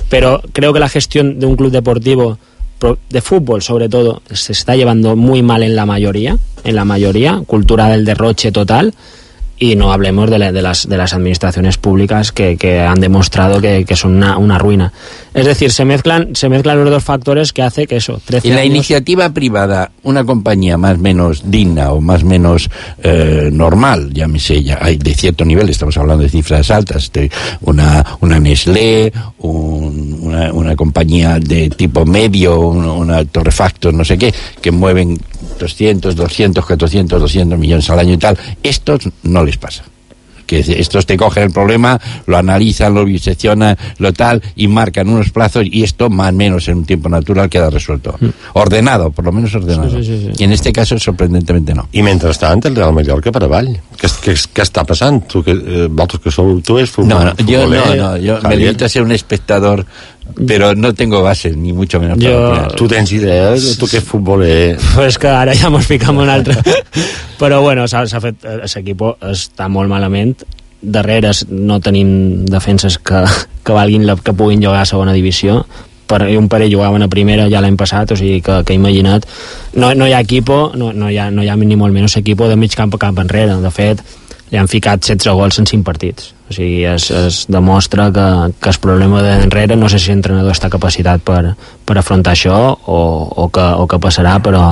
pero 0.10 0.42
creo 0.54 0.74
que 0.74 0.80
la 0.80 0.90
gestión 0.90 1.40
de 1.40 1.46
un 1.46 1.56
club 1.56 1.72
deportivo 1.72 2.38
de 3.10 3.22
fútbol 3.22 3.62
sobre 3.62 3.90
todo 3.90 4.22
se 4.32 4.52
está 4.52 4.76
llevando 4.76 5.16
muy 5.16 5.42
mal 5.42 5.64
en 5.64 5.76
la 5.76 5.86
mayoría 5.86 6.38
en 6.64 6.76
la 6.76 6.86
mayoría 6.86 7.42
cultura 7.46 7.90
del 7.90 8.06
derroche 8.06 8.52
total 8.52 8.94
y 9.64 9.76
no 9.76 9.94
hablemos 9.94 10.30
de, 10.30 10.40
la, 10.40 10.52
de, 10.52 10.62
las, 10.62 10.90
de 10.90 10.98
las 10.98 11.14
administraciones 11.14 11.78
públicas 11.78 12.34
que, 12.34 12.58
que 12.58 12.82
han 12.82 13.00
demostrado 13.00 13.62
que, 13.62 13.86
que 13.86 13.96
son 13.96 14.16
una, 14.16 14.38
una, 14.38 14.58
ruina. 14.58 14.92
Es 15.34 15.46
decir, 15.46 15.72
se 15.72 15.86
mezclan, 15.86 16.36
se 16.36 16.50
mezclan 16.50 16.84
los 16.84 16.90
dos 16.90 17.04
factores 17.04 17.54
que 17.54 17.62
hace 17.62 17.88
que 17.88 17.98
eso. 17.98 18.20
13 18.26 18.48
en 18.48 18.56
la 18.56 18.62
años... 18.62 18.76
iniciativa 18.76 19.30
privada, 19.30 19.92
una 20.04 20.26
compañía 20.26 20.78
más 20.78 20.98
menos 20.98 21.50
digna 21.50 21.92
o 21.92 22.02
más 22.02 22.26
menos 22.26 22.70
eh, 23.04 23.50
normal, 23.54 24.12
llámese, 24.12 24.64
ya 24.64 24.80
hay 24.82 24.98
de 24.98 25.14
cierto 25.14 25.46
nivel, 25.46 25.70
estamos 25.70 25.96
hablando 25.98 26.24
de 26.24 26.30
cifras 26.30 26.70
altas, 26.70 27.12
de 27.14 27.32
una, 27.62 28.04
una 28.20 28.40
Nestlé, 28.40 29.14
un, 29.38 29.63
una, 30.34 30.54
una 30.54 30.76
compañía 30.76 31.40
de 31.40 31.70
tipo 31.70 32.06
medio, 32.06 32.60
una, 32.60 32.92
una 32.92 33.26
torrefacto, 33.26 33.92
no 33.92 34.04
sé 34.04 34.18
qué, 34.18 34.34
que 34.62 34.72
mueven 34.72 35.18
200, 35.60 36.16
200, 36.16 36.66
400, 36.66 37.22
200 37.22 37.60
millones 37.60 37.90
al 37.90 38.00
año 38.00 38.14
y 38.14 38.18
tal. 38.18 38.38
Estos 38.62 39.10
no 39.24 39.44
les 39.44 39.58
pasa 39.58 39.84
que 40.46 40.60
estos 40.60 41.06
te 41.06 41.18
cogen 41.18 41.44
el 41.44 41.52
problema, 41.52 42.00
lo 42.26 42.38
analizan, 42.38 42.94
lo 42.94 43.06
diseccionan, 43.06 43.78
lo 43.98 44.14
tal, 44.14 44.42
y 44.56 44.68
marcan 44.68 45.10
unos 45.10 45.32
plazos, 45.32 45.66
y 45.66 45.84
esto 45.84 46.10
más 46.10 46.32
o 46.32 46.36
menos 46.36 46.68
en 46.68 46.80
un 46.80 46.86
tiempo 46.86 47.10
natural 47.10 47.50
queda 47.50 47.70
resuelto. 47.70 48.16
Mm. 48.20 48.28
Ordenado, 48.54 49.12
por 49.12 49.26
lo 49.26 49.32
menos 49.32 49.54
ordenado. 49.56 49.90
Sí, 49.90 50.04
sí, 50.04 50.20
sí, 50.26 50.32
y 50.38 50.44
en 50.44 50.52
este 50.52 50.72
caso, 50.72 50.98
sorprendentemente 51.00 51.74
no. 51.74 51.88
I 51.92 52.02
mentrestant, 52.02 52.66
el 52.66 52.76
Real 52.76 52.94
Mallorca 52.94 53.32
per 53.32 53.44
avall. 53.48 53.72
Què, 53.98 54.10
què, 54.24 54.36
què 54.54 54.66
està 54.66 54.84
passant? 54.88 55.22
Tu, 55.30 55.44
que, 55.46 55.54
eh, 55.54 55.88
vosaltres 55.88 56.24
que 56.24 56.34
sou... 56.34 56.58
Tu 56.64 56.80
és 56.84 56.92
futbol, 56.92 57.14
no, 57.14 57.32
no, 57.32 57.48
jo, 57.48 57.64
no, 57.70 57.84
no, 57.96 58.10
jo 58.22 58.40
me 58.48 58.58
limito 58.58 58.86
a 58.86 58.90
ser 58.90 59.04
un 59.04 59.12
espectador 59.16 59.86
però 60.48 60.74
no 60.76 60.94
tengo 60.94 61.22
base, 61.22 61.52
ni 61.52 61.74
mucho 61.74 62.00
menos 62.00 62.18
jo... 62.20 62.68
Tu 62.76 62.88
tens 62.88 63.12
idea 63.12 63.52
de 63.52 63.76
tu 63.78 63.88
que 63.88 64.00
és 64.02 64.04
futboler? 64.04 64.78
Pues 64.96 65.20
que 65.20 65.28
ara 65.28 65.54
ja 65.56 65.70
mos 65.70 65.86
ficam 65.86 66.18
un 66.18 66.30
altre. 66.30 66.58
però 67.42 67.62
bueno, 67.62 67.88
s'ha 67.88 68.06
fet... 68.08 68.44
L'equip 68.44 69.04
està 69.30 69.70
molt 69.70 69.92
malament. 69.92 70.36
Darrere 70.82 71.32
no 71.50 71.80
tenim 71.80 72.46
defenses 72.50 72.98
que, 72.98 73.24
que 73.64 73.76
valguin 73.76 74.08
la, 74.08 74.18
que 74.18 74.34
puguin 74.34 74.64
jugar 74.64 74.84
a 74.84 74.90
segona 74.90 75.14
divisió 75.16 75.64
per, 76.08 76.28
un 76.38 76.50
parell 76.50 76.74
jugaven 76.74 77.06
a 77.06 77.10
primera 77.10 77.48
ja 77.50 77.62
l'any 77.64 77.78
passat, 77.80 78.12
o 78.14 78.18
sigui 78.20 78.42
que, 78.44 78.60
que 78.68 78.76
he 78.76 78.80
imaginat 78.80 79.26
no, 79.74 79.94
no 79.96 80.08
hi 80.08 80.14
ha 80.14 80.22
equipo, 80.22 80.72
no, 80.76 80.92
no, 80.94 81.10
hi 81.10 81.18
ha, 81.18 81.30
no 81.32 81.44
hi 81.44 81.50
ha 81.50 81.56
ni 81.58 81.78
molt 81.80 81.96
menys 81.96 82.18
equipo 82.20 82.50
de 82.50 82.58
mig 82.60 82.76
camp 82.76 82.94
a 82.94 83.00
camp 83.02 83.22
enrere 83.24 83.58
de 83.64 83.72
fet, 83.72 84.04
li 84.54 84.60
han 84.62 84.70
ficat 84.70 85.02
16 85.02 85.34
gols 85.34 85.58
en 85.58 85.66
5 85.66 85.82
partits. 85.88 86.30
O 86.46 86.54
sigui, 86.54 86.84
es, 86.86 87.10
es 87.10 87.40
demostra 87.50 88.12
que, 88.14 88.26
que 88.62 88.70
el 88.70 88.78
problema 88.84 89.24
d'enrere, 89.26 89.76
no 89.80 89.90
sé 89.90 89.98
si 89.98 90.12
l'entrenador 90.14 90.54
està 90.54 90.70
capacitat 90.70 91.26
per, 91.26 91.56
per 91.82 91.98
afrontar 91.98 92.36
això 92.38 92.60
o, 92.70 93.00
o, 93.34 93.50
que, 93.50 93.66
o 93.66 93.90
que 93.90 94.02
passarà, 94.04 94.38
però 94.46 94.68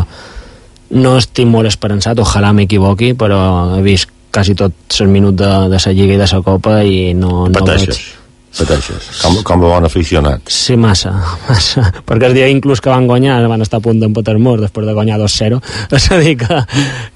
no 1.02 1.18
estic 1.18 1.50
molt 1.50 1.72
esperançat, 1.72 2.22
ojalà 2.22 2.54
m'equivoqui, 2.54 3.16
però 3.18 3.42
he 3.80 3.82
vist 3.82 4.14
quasi 4.32 4.54
tots 4.56 5.02
els 5.02 5.10
minuts 5.10 5.40
de, 5.42 5.52
de 5.74 5.82
la 5.82 5.94
Lliga 5.98 6.14
i 6.14 6.22
de 6.22 6.30
la 6.30 6.42
Copa 6.46 6.82
i 6.86 7.14
no, 7.18 7.48
no 7.50 7.68
veig... 7.74 8.04
Pateixes, 8.52 9.06
com, 9.24 9.38
com 9.48 9.62
a 9.64 9.68
bon 9.78 9.86
aficionat. 9.88 10.50
Sí, 10.52 10.76
massa, 10.76 11.14
massa. 11.48 11.86
Perquè 12.04 12.28
el 12.28 12.36
dia 12.36 12.50
inclús 12.52 12.84
que 12.84 12.92
van 12.92 13.08
guanyar, 13.08 13.40
van 13.48 13.64
estar 13.64 13.80
a 13.80 13.86
punt 13.86 14.02
d'empatar 14.02 14.36
molt 14.44 14.66
després 14.66 14.90
de 14.90 14.96
guanyar 14.98 15.22
2-0. 15.22 15.62
És 15.98 16.10
a 16.12 16.20
dir, 16.20 16.36
que, 16.44 16.58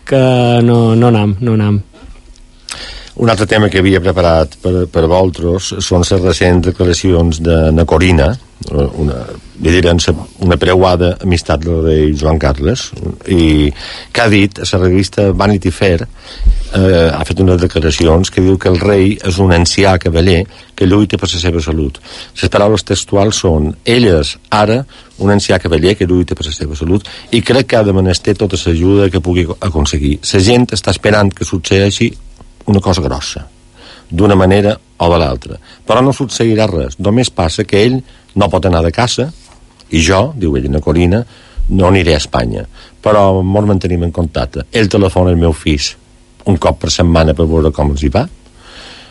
que 0.07 0.22
no, 0.63 0.95
no 0.95 1.12
anam, 1.12 1.36
no 1.43 1.57
anam. 1.60 1.81
Un 3.15 3.29
altre 3.29 3.45
tema 3.48 3.69
que 3.72 3.79
havia 3.79 4.01
preparat 4.03 4.57
per, 4.60 4.74
per 4.91 5.05
vosaltres 5.07 5.69
són 5.86 6.03
les 6.03 6.19
recents 6.19 6.65
declaracions 6.67 7.39
de 7.39 7.60
na 7.72 7.86
Corina, 7.88 8.34
una, 8.74 9.22
diran 9.55 10.01
una 10.43 10.57
preuada 10.60 11.13
amistat 11.24 11.63
del 11.63 11.84
rei 11.86 12.10
Joan 12.19 12.39
Carles, 12.39 12.89
i 13.31 13.72
que 14.12 14.22
ha 14.22 14.27
dit 14.31 14.60
a 14.60 14.67
la 14.74 14.81
revista 14.81 15.29
Vanity 15.31 15.72
Fair, 15.72 16.03
eh, 16.03 17.07
ha 17.07 17.24
fet 17.24 17.39
unes 17.39 17.62
declaracions 17.62 18.31
que 18.31 18.43
diu 18.43 18.57
que 18.60 18.67
el 18.74 18.81
rei 18.84 19.15
és 19.15 19.39
un 19.39 19.55
ancià 19.55 19.95
cavaller 20.01 20.41
que 20.75 20.88
lluita 20.88 21.15
per 21.15 21.31
la 21.31 21.39
seva 21.39 21.63
salut. 21.63 22.01
Les 22.41 22.51
paraules 22.51 22.84
textuals 22.84 23.39
són 23.45 23.72
elles, 23.86 24.36
ara, 24.51 24.81
un 25.24 25.31
ancià 25.31 25.62
cavaller 25.63 25.95
que 25.95 26.07
lluita 26.10 26.36
per 26.36 26.50
la 26.50 26.51
seva 26.51 26.75
salut 26.75 27.07
i 27.31 27.39
crec 27.39 27.72
que 27.72 27.79
ha 27.79 27.88
de 27.88 27.95
menester 27.95 28.36
tota 28.36 28.60
l'ajuda 28.60 29.07
que 29.10 29.24
pugui 29.24 29.48
aconseguir. 29.48 30.17
La 30.34 30.43
gent 30.43 30.67
està 30.75 30.91
esperant 30.91 31.31
que 31.31 31.48
succeeixi 31.48 32.12
una 32.72 32.81
cosa 32.81 33.01
grossa, 33.01 33.45
d'una 34.10 34.36
manera 34.36 34.75
o 34.98 35.10
de 35.12 35.17
l'altra. 35.19 35.57
Però 35.86 36.01
no 36.01 36.13
succeirà 36.13 36.67
res, 36.72 37.00
només 37.00 37.29
passa 37.29 37.65
que 37.65 37.84
ell 37.86 38.00
no 38.36 38.50
pot 38.50 38.65
anar 38.65 38.84
de 38.86 38.93
casa, 38.95 39.29
i 39.89 40.01
jo, 40.01 40.31
diu 40.36 40.55
ell, 40.57 40.69
una 40.72 40.81
Corina, 40.81 41.22
no 41.69 41.88
aniré 41.89 42.15
a 42.15 42.22
Espanya, 42.22 42.65
però 43.01 43.27
ens 43.41 43.69
mantenim 43.69 44.03
en 44.05 44.13
contacte. 44.13 44.65
Ell 44.72 44.89
telefona 44.89 45.34
el 45.34 45.41
meu 45.41 45.53
fill 45.53 45.93
un 46.45 46.57
cop 46.62 46.81
per 46.81 46.91
setmana 46.93 47.34
per 47.34 47.48
veure 47.50 47.72
com 47.74 47.93
els 47.93 48.03
hi 48.05 48.12
va. 48.13 48.25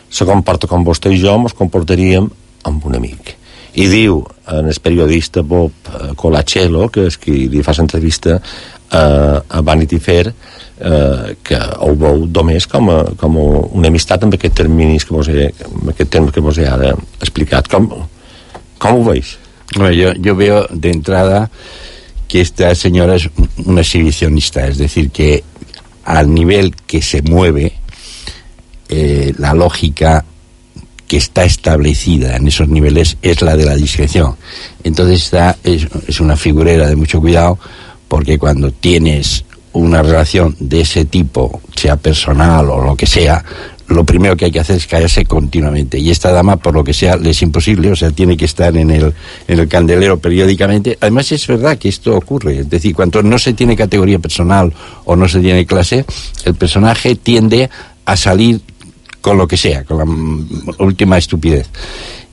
Se 0.09 0.27
comporta 0.27 0.69
com 0.71 0.85
vostè 0.87 1.11
i 1.11 1.19
jo 1.19 1.33
ens 1.35 1.55
comportaríem 1.57 2.29
amb 2.69 2.85
un 2.87 2.95
amic. 2.95 3.35
I 3.75 3.87
diu 3.91 4.21
en 4.47 4.69
el 4.71 4.79
periodista 4.81 5.41
Bob 5.41 5.71
eh, 5.91 6.13
Colaccello, 6.15 6.87
que 6.89 7.09
és 7.09 7.17
qui 7.19 7.45
li 7.51 7.63
fa 7.65 7.75
l'entrevista 7.75 8.37
a, 8.39 9.01
a 9.41 9.61
Vanity 9.65 9.99
Fair, 9.99 10.29
eh, 10.31 11.35
que 11.43 11.59
ho 11.59 11.91
veu 11.99 12.23
només 12.25 12.67
com, 12.71 12.91
a, 12.93 13.01
com 13.19 13.39
a 13.41 13.47
una 13.75 13.91
amistat 13.91 14.23
amb 14.23 14.37
aquest 14.37 14.55
terminis 14.61 15.07
que 15.07 15.15
vos 15.15 15.31
he, 15.31 15.49
amb 15.67 15.91
aquest 15.91 16.13
terme 16.15 16.31
que 16.31 16.43
vos 16.43 16.59
he 16.61 16.67
ara 16.69 16.93
explicat. 17.19 17.67
Com, 17.71 17.89
com 18.79 19.01
ho 19.01 19.03
veis? 19.09 19.35
Bueno, 19.75 19.91
yo, 19.91 20.13
yo 20.13 20.35
veo 20.35 20.67
de 20.71 20.91
entrada 20.91 21.49
que 22.27 22.41
esta 22.41 22.73
señora 22.75 23.15
es 23.15 23.29
una 23.65 23.81
exhibicionista, 23.81 24.67
es 24.67 24.77
decir, 24.77 25.11
que 25.11 25.43
al 26.05 26.33
nivel 26.33 26.75
que 26.75 27.01
se 27.01 27.21
mueve, 27.21 27.73
eh, 28.89 29.33
la 29.37 29.53
lógica 29.53 30.23
que 31.07 31.17
está 31.17 31.43
establecida 31.45 32.35
en 32.35 32.47
esos 32.47 32.67
niveles 32.67 33.17
es 33.21 33.41
la 33.41 33.55
de 33.55 33.65
la 33.65 33.75
discreción. 33.75 34.35
Entonces 34.83 35.25
esta 35.25 35.57
es, 35.63 36.19
una 36.19 36.35
figurera 36.35 36.87
de 36.87 36.95
mucho 36.95 37.21
cuidado 37.21 37.59
porque 38.07 38.37
cuando 38.37 38.71
tienes 38.71 39.45
una 39.73 40.01
relación 40.01 40.55
de 40.59 40.81
ese 40.81 41.05
tipo, 41.05 41.61
sea 41.75 41.97
personal 41.97 42.69
o 42.69 42.81
lo 42.81 42.95
que 42.95 43.05
sea, 43.05 43.43
lo 43.87 44.03
primero 44.03 44.35
que 44.35 44.45
hay 44.45 44.51
que 44.51 44.59
hacer 44.59 44.77
es 44.77 44.87
callarse 44.87 45.25
continuamente. 45.25 45.99
Y 45.99 46.09
esta 46.09 46.31
dama, 46.31 46.57
por 46.57 46.73
lo 46.73 46.83
que 46.83 46.93
sea, 46.93 47.17
le 47.17 47.31
es 47.31 47.41
imposible, 47.41 47.91
o 47.91 47.95
sea, 47.95 48.09
tiene 48.09 48.35
que 48.35 48.45
estar 48.45 48.75
en 48.75 48.89
el, 48.89 49.13
en 49.47 49.59
el 49.59 49.67
candelero 49.67 50.17
periódicamente. 50.17 50.97
Además, 51.01 51.31
es 51.31 51.45
verdad 51.45 51.77
que 51.77 51.89
esto 51.89 52.15
ocurre. 52.15 52.59
Es 52.59 52.69
decir, 52.69 52.95
cuando 52.95 53.21
no 53.21 53.37
se 53.37 53.53
tiene 53.53 53.75
categoría 53.75 54.17
personal 54.17 54.73
o 55.03 55.15
no 55.15 55.27
se 55.27 55.39
tiene 55.39 55.65
clase, 55.67 56.03
el 56.45 56.55
personaje 56.55 57.15
tiende 57.15 57.69
a 58.05 58.17
salir 58.17 58.61
con 59.25 59.39
lo 59.39 59.47
que 59.47 59.57
sea, 59.57 59.83
con 59.83 59.97
la 59.97 60.85
última 60.85 61.17
estupidez. 61.17 61.67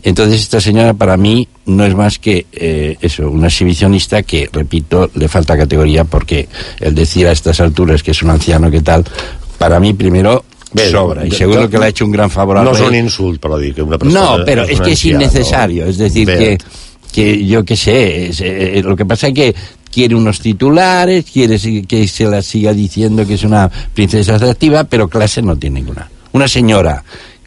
Entonces 0.02 0.42
esta 0.42 0.61
señora 0.61 0.92
para 0.92 1.16
mí 1.16 1.48
no 1.64 1.87
es 1.87 1.94
más 1.94 2.18
que 2.18 2.44
eh, 2.52 2.98
eso, 3.00 3.31
una 3.31 3.46
exhibicionista 3.46 4.22
que, 4.24 4.46
repito, 4.52 5.09
le 5.14 5.26
falta 5.26 5.57
categoría 5.57 6.05
porque 6.05 6.50
el 6.81 6.94
decir 6.94 7.26
a 7.28 7.33
estas 7.33 7.62
alturas 7.62 8.02
que 8.02 8.11
es 8.11 8.22
un 8.22 8.28
anciano 8.28 8.70
que 8.70 8.83
tal, 8.83 9.07
para 9.57 9.81
mí 9.81 9.94
primero 9.94 10.44
Bé, 10.74 10.90
sobra, 10.90 11.26
y 11.26 11.31
seguro 11.31 11.70
que 11.70 11.78
le 11.78 11.87
ha 11.87 11.88
hecho 11.88 12.05
un 12.05 12.12
gran 12.12 12.28
favor 12.28 12.59
al 12.59 12.64
No 12.66 12.72
es 12.72 12.81
un 12.81 12.94
insult, 12.94 13.40
para 13.40 13.57
dir 13.57 13.74
que 13.74 13.81
una 13.81 13.96
persona... 13.96 14.37
No, 14.37 14.44
pero 14.44 14.64
es, 14.64 14.78
que 14.78 14.92
es 14.92 15.05
innecesario, 15.07 15.87
es 15.87 15.96
decir, 15.96 16.26
que, 16.26 16.59
que 17.11 17.46
yo 17.46 17.64
qué 17.64 17.74
sé, 17.74 18.26
es, 18.26 18.42
eh, 18.42 18.83
lo 18.85 18.94
que 18.96 19.07
pasa 19.07 19.28
es 19.28 19.35
que 19.35 19.55
quiere 19.90 20.14
unos 20.14 20.40
titulares, 20.40 21.24
quiere 21.24 21.59
que 21.87 22.07
se 22.07 22.26
la 22.26 22.42
siga 22.42 22.74
diciendo 22.74 23.26
que 23.26 23.35
es 23.35 23.44
una 23.44 23.70
princesa 23.94 24.35
atractiva, 24.35 24.85
pero 24.85 25.09
clase 25.09 25.40
no 25.40 25.57
tiene 25.57 25.81
ninguna. 25.81 26.11
Una 26.33 26.49
señora 26.49 27.05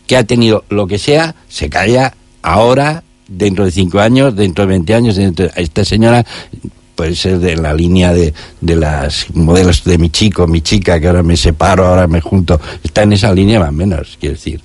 que 0.08 0.17
ha 0.17 0.24
tenido 0.24 0.63
lo 0.69 0.88
que 0.88 1.00
sea, 1.00 1.36
se 1.48 1.69
calla 1.69 2.13
ahora, 2.41 3.04
dentro 3.28 3.65
de 3.65 3.71
cinco 3.71 4.00
años, 4.00 4.36
dentro 4.36 4.65
de 4.65 4.69
20 4.69 4.93
años, 4.93 5.15
dentro 5.15 5.48
de, 5.48 5.52
esta 5.56 5.84
señora 5.84 6.26
puede 6.95 7.15
ser 7.15 7.39
de 7.39 7.58
la 7.58 7.74
línea 7.74 8.13
de, 8.13 8.34
de 8.62 8.76
las 8.76 9.28
modelos 9.34 9.84
de 9.84 9.98
mi 9.98 10.10
chico, 10.10 10.48
mi 10.48 10.62
chica, 10.62 11.00
que 11.00 11.08
ahora 11.08 11.24
me 11.24 11.36
separo, 11.36 11.86
ahora 11.86 12.08
me 12.08 12.21
junto, 12.21 12.60
está 12.84 13.04
en 13.04 13.13
esa 13.13 13.34
línea 13.34 13.60
más 13.60 13.74
menos, 13.74 14.17
quiero 14.19 14.36
decir. 14.36 14.62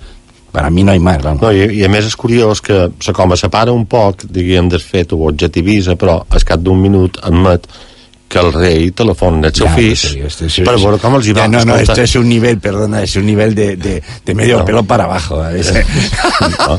Per 0.50 0.64
a 0.66 0.70
mi 0.70 0.82
no 0.82 0.94
hi 0.94 0.98
més, 0.98 1.20
vamos. 1.22 1.42
No, 1.44 1.52
i, 1.54 1.62
I 1.78 1.84
a 1.86 1.90
més 1.92 2.08
és 2.08 2.16
curiós 2.18 2.58
que 2.64 2.88
se 3.02 3.14
com 3.14 3.30
a 3.30 3.38
separa 3.38 3.70
un 3.70 3.84
poc, 3.86 4.24
diguem, 4.34 4.66
del 4.72 4.82
fet 4.82 5.14
o 5.14 5.20
objectivitza, 5.28 5.94
però 5.98 6.16
al 6.26 6.46
cap 6.46 6.62
d'un 6.64 6.80
minut 6.82 7.20
admet 7.22 7.68
que 8.30 8.38
el 8.38 8.52
rei 8.54 8.90
telefona 8.94 9.48
al 9.48 9.54
seu 9.58 9.66
ja, 9.66 9.74
fill 9.74 9.90
este, 10.28 10.46
este, 10.46 10.62
per 10.62 10.76
veure 10.78 11.00
com 11.02 11.16
els 11.18 11.26
hi 11.26 11.34
va. 11.34 11.48
No, 11.50 11.64
no, 11.66 11.76
esto 11.82 11.98
es 11.98 12.14
un 12.14 12.28
nivel, 12.30 12.60
perdona, 12.62 13.02
es 13.02 13.16
un 13.18 13.26
nivel 13.26 13.56
de, 13.58 13.74
de, 13.76 13.96
de 14.24 14.34
medio 14.38 14.60
no. 14.60 14.64
pelo 14.64 14.84
para 14.84 15.04
abajo. 15.10 15.42
¿eh? 15.50 15.60
No. 16.40 16.78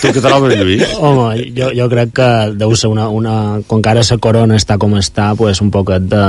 Tu 0.00 0.12
què 0.14 0.22
trobes, 0.22 0.54
Lluís? 0.58 0.82
Home, 1.00 1.26
jo, 1.56 1.70
jo 1.76 1.86
crec 1.92 2.12
que 2.16 2.28
deu 2.58 2.74
ser 2.78 2.90
una, 2.92 3.08
una... 3.12 3.34
Com 3.68 3.82
que 3.84 3.92
ara 3.92 4.04
la 4.06 4.18
corona 4.22 4.58
està 4.58 4.76
com 4.80 4.94
està, 4.98 5.30
pues 5.38 5.60
un 5.64 5.70
poquet 5.74 6.06
de, 6.10 6.24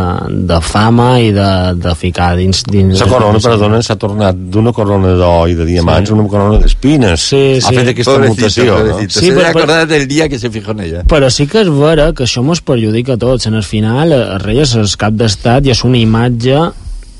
de 0.50 0.60
fama 0.66 1.10
i 1.24 1.32
de, 1.36 1.50
de 1.80 1.94
ficar 2.00 2.32
dins... 2.40 2.64
dins 2.68 3.02
la 3.02 3.10
corona, 3.12 3.42
perdona, 3.44 3.82
s'ha 3.86 3.98
tornat 4.00 4.38
d'una 4.38 4.74
corona 4.76 5.14
d'or 5.20 5.52
i 5.52 5.58
de 5.58 5.68
diamants 5.68 6.12
sí. 6.12 6.16
una 6.18 6.28
corona 6.32 6.62
d'espines. 6.64 7.28
Sí, 7.30 7.44
sí. 7.62 7.68
Ha 7.70 7.76
fet 7.80 7.94
aquesta 7.94 8.18
mutació. 8.24 8.80
No? 8.88 9.00
Sí, 9.08 9.32
però, 9.36 9.54
però, 9.56 9.80
del 9.90 10.08
dia 10.10 10.30
que 10.30 10.40
se 10.40 10.52
fijó 10.54 10.76
en 10.76 10.84
ella. 10.88 11.06
Però 11.10 11.32
sí 11.34 11.48
que 11.50 11.64
és 11.64 11.72
vera 11.72 12.12
que 12.18 12.28
això 12.28 12.44
mos 12.46 12.64
perjudica 12.66 13.16
a 13.18 13.22
tots. 13.22 13.48
En 13.50 13.58
el 13.58 13.66
final, 13.68 14.14
el 14.16 14.44
rei 14.44 14.64
és 14.66 14.76
el 14.78 14.90
cap 15.00 15.16
d'estat 15.18 15.68
i 15.68 15.74
és 15.76 15.84
una 15.88 16.00
imatge 16.02 16.68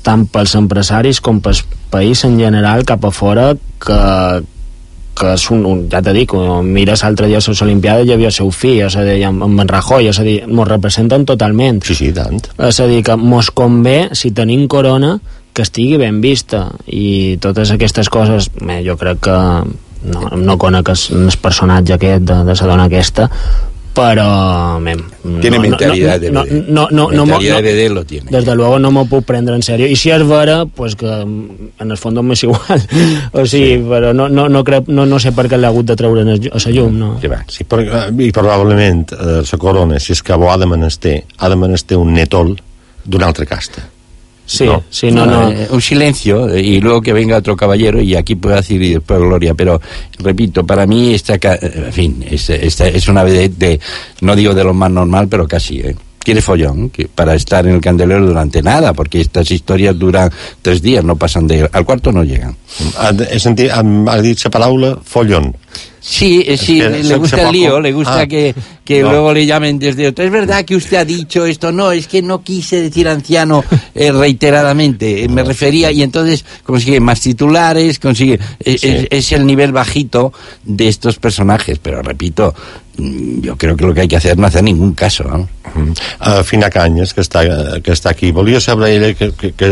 tant 0.06 0.24
pels 0.30 0.54
empresaris 0.56 1.20
com 1.24 1.42
pel 1.44 1.58
país 1.92 2.22
en 2.24 2.38
general 2.40 2.84
cap 2.88 3.04
a 3.04 3.10
fora 3.14 3.50
que, 3.82 3.98
que 5.18 5.32
és 5.34 5.46
un, 5.54 5.64
un 5.68 5.84
ja 5.90 6.00
t'he 6.04 6.14
dit, 6.16 6.34
mires 6.64 7.02
l'altre 7.04 7.28
dia 7.30 7.40
a 7.42 7.44
les 7.44 7.62
Olimpiades 7.64 8.06
hi 8.06 8.14
havia 8.14 8.30
el 8.30 8.36
seu 8.36 8.52
fill, 8.54 8.84
és 8.86 8.96
a 8.96 9.04
dir, 9.06 9.18
amb, 9.28 9.42
amb 9.46 9.64
en 9.64 9.72
Rajoy, 9.72 10.08
és 10.12 10.20
a 10.20 10.26
dir, 10.26 10.38
mos 10.46 10.68
representen 10.68 11.26
totalment. 11.28 11.82
Sí, 11.86 11.98
sí, 11.98 12.12
tant. 12.16 12.40
És 12.68 12.80
a 12.80 12.86
dir, 12.90 13.02
que 13.06 13.18
mos 13.18 13.50
convé, 13.50 13.98
si 14.18 14.32
tenim 14.36 14.66
corona, 14.70 15.16
que 15.52 15.64
estigui 15.66 15.98
ben 15.98 16.20
vista, 16.22 16.68
i 16.86 17.36
totes 17.42 17.72
aquestes 17.74 18.10
coses, 18.14 18.50
bé, 18.60 18.80
jo 18.86 18.94
crec 19.00 19.24
que 19.26 19.38
no, 20.12 20.28
no 20.38 20.58
conec 20.60 20.92
el 20.94 21.32
personatge 21.42 21.96
aquest 21.96 22.22
de, 22.22 22.42
de 22.46 22.54
la 22.54 22.70
dona 22.70 22.86
aquesta, 22.86 23.28
pero 23.98 24.78
mem, 24.80 25.00
Tiene 25.40 25.58
mentalidad 25.58 26.20
de 26.20 26.30
no, 26.30 26.44
bebé. 26.44 26.64
no, 26.68 26.88
no, 26.90 27.10
no, 27.10 27.26
Mentalidad 27.26 27.56
no, 27.56 27.62
de 27.62 27.74
bebé 27.74 27.88
lo 27.90 28.04
tiene. 28.04 28.30
desde 28.30 28.54
luego 28.54 28.78
no 28.78 28.90
m'ho 28.90 29.04
puc 29.06 29.24
prendre 29.24 29.54
en 29.56 29.62
serio 29.62 29.86
y 29.88 29.96
si 29.96 30.10
és 30.10 30.22
vera, 30.26 30.64
pues 30.66 30.94
que 30.94 31.06
mm, 31.06 31.82
en 31.82 31.90
el 31.90 31.98
fons 31.98 32.22
m'és 32.22 32.42
igual 32.44 32.80
o 33.32 33.44
sigui, 33.44 33.74
sí. 33.76 33.84
però 33.88 34.14
no, 34.14 34.28
no, 34.28 34.48
no, 34.48 34.62
crec, 34.64 34.86
no, 34.88 35.04
no 35.06 35.18
sé 35.18 35.32
per 35.32 35.48
què 35.50 35.58
l'ha 35.58 35.68
hagut 35.68 35.86
de 35.90 35.96
treure 35.98 36.22
en 36.22 36.28
el, 36.36 36.48
a 36.52 36.62
la 36.62 36.72
llum 36.72 36.98
no? 36.98 37.10
Que 37.20 37.28
va. 37.28 37.42
Sí, 37.48 37.64
per, 37.64 37.82
i 38.18 38.30
probablement 38.32 39.04
eh, 39.18 39.42
la 39.50 39.58
corona, 39.58 39.98
si 39.98 40.12
és 40.14 40.22
que 40.22 40.36
bo 40.38 40.52
ha 40.52 40.56
de 40.58 40.66
menester, 40.70 41.22
ha 41.38 41.48
de 41.48 41.56
menester 41.56 41.98
un 41.98 42.14
netol 42.14 42.54
d'una 43.04 43.26
altra 43.26 43.46
casta. 43.46 43.82
Sí, 44.48 44.64
No. 44.64 44.82
sí, 44.90 45.10
no, 45.12 45.26
no, 45.26 45.50
Eh, 45.50 45.68
un 45.70 45.80
silencio 45.80 46.48
eh, 46.48 46.60
y 46.60 46.80
luego 46.80 47.02
que 47.02 47.12
venga 47.12 47.36
otro 47.36 47.54
caballero 47.56 48.00
y 48.00 48.16
aquí 48.16 48.34
puedo 48.34 48.56
decir 48.56 48.80
y 48.82 48.94
después 48.94 49.20
Gloria 49.20 49.52
pero 49.54 49.80
repito 50.18 50.64
para 50.64 50.86
mí 50.86 51.14
esta 51.14 51.34
eh, 51.34 51.58
en 51.86 51.92
fin 51.92 52.24
es, 52.28 52.48
esta 52.50 52.88
es 52.88 53.06
una 53.08 53.22
vedette 53.22 53.58
de 53.58 53.80
no 54.22 54.34
digo 54.34 54.54
de 54.54 54.64
lo 54.64 54.72
más 54.72 54.90
normal 54.90 55.28
pero 55.28 55.46
casi 55.46 55.80
¿eh? 55.80 55.94
quiere 56.18 56.40
follón 56.40 56.88
que 56.90 57.08
para 57.08 57.34
estar 57.34 57.66
en 57.66 57.74
el 57.74 57.80
candelero 57.80 58.26
durante 58.26 58.62
nada 58.62 58.92
porque 58.94 59.20
estas 59.20 59.50
historias 59.50 59.98
duran 59.98 60.30
tres 60.62 60.80
días 60.82 61.04
no 61.04 61.16
pasan 61.16 61.46
de 61.46 61.68
al 61.70 61.84
cuarto 61.84 62.10
no 62.10 62.24
llegan 62.24 62.56
Ha, 62.98 63.10
he 63.30 63.38
sentit, 63.38 63.70
ha, 63.70 63.80
ha 63.80 64.20
dit 64.22 64.38
la 64.44 64.50
paraula 64.50 64.98
follon. 65.02 65.54
Sí, 66.10 66.42
eh, 66.46 66.56
sí, 66.56 66.78
que 66.80 66.88
le, 66.88 67.16
gusta 67.16 67.42
el 67.48 67.52
lío, 67.52 67.78
le 67.80 67.92
gusta 67.92 68.20
Ah, 68.20 68.26
que, 68.26 68.54
que 68.82 69.02
no. 69.02 69.10
luego 69.10 69.34
le 69.34 69.44
llamen 69.44 69.78
desde 69.78 70.08
otro. 70.08 70.24
Es 70.24 70.30
verdad 70.30 70.64
que 70.64 70.74
usted 70.74 70.96
ha 70.96 71.04
dicho 71.04 71.44
esto, 71.44 71.70
no, 71.70 71.92
es 71.92 72.08
que 72.08 72.22
no 72.22 72.42
quise 72.42 72.80
decir 72.80 73.06
anciano 73.08 73.62
eh, 73.94 74.10
reiteradamente, 74.10 75.24
eh, 75.24 75.28
me 75.28 75.44
refería, 75.44 75.92
y 75.92 76.02
entonces 76.02 76.46
consigue 76.64 76.98
más 76.98 77.20
titulares, 77.20 77.98
consigue. 77.98 78.38
eh, 78.60 78.78
Sí. 78.78 78.88
es, 78.88 79.06
es 79.10 79.32
el 79.32 79.44
nivel 79.44 79.72
bajito 79.72 80.32
de 80.64 80.88
estos 80.88 81.18
personajes, 81.18 81.78
pero 81.78 82.00
repito, 82.00 82.54
mm, 82.96 83.40
yo 83.42 83.56
creo 83.56 83.76
que 83.76 83.84
lo 83.84 83.92
que 83.92 84.00
hay 84.00 84.08
que 84.08 84.16
hacer 84.16 84.38
no 84.38 84.46
hacer 84.46 84.64
ningún 84.64 84.94
caso. 84.94 85.24
¿no? 85.24 85.46
Uh, 85.76 86.42
Fina 86.42 86.70
Canyes, 86.70 87.12
que 87.12 87.20
està, 87.20 87.44
que 87.82 87.92
està 87.92 88.10
aquí. 88.16 88.32
Volia 88.32 88.60
saber 88.60 89.14
que, 89.14 89.32
que, 89.32 89.52
que 89.52 89.68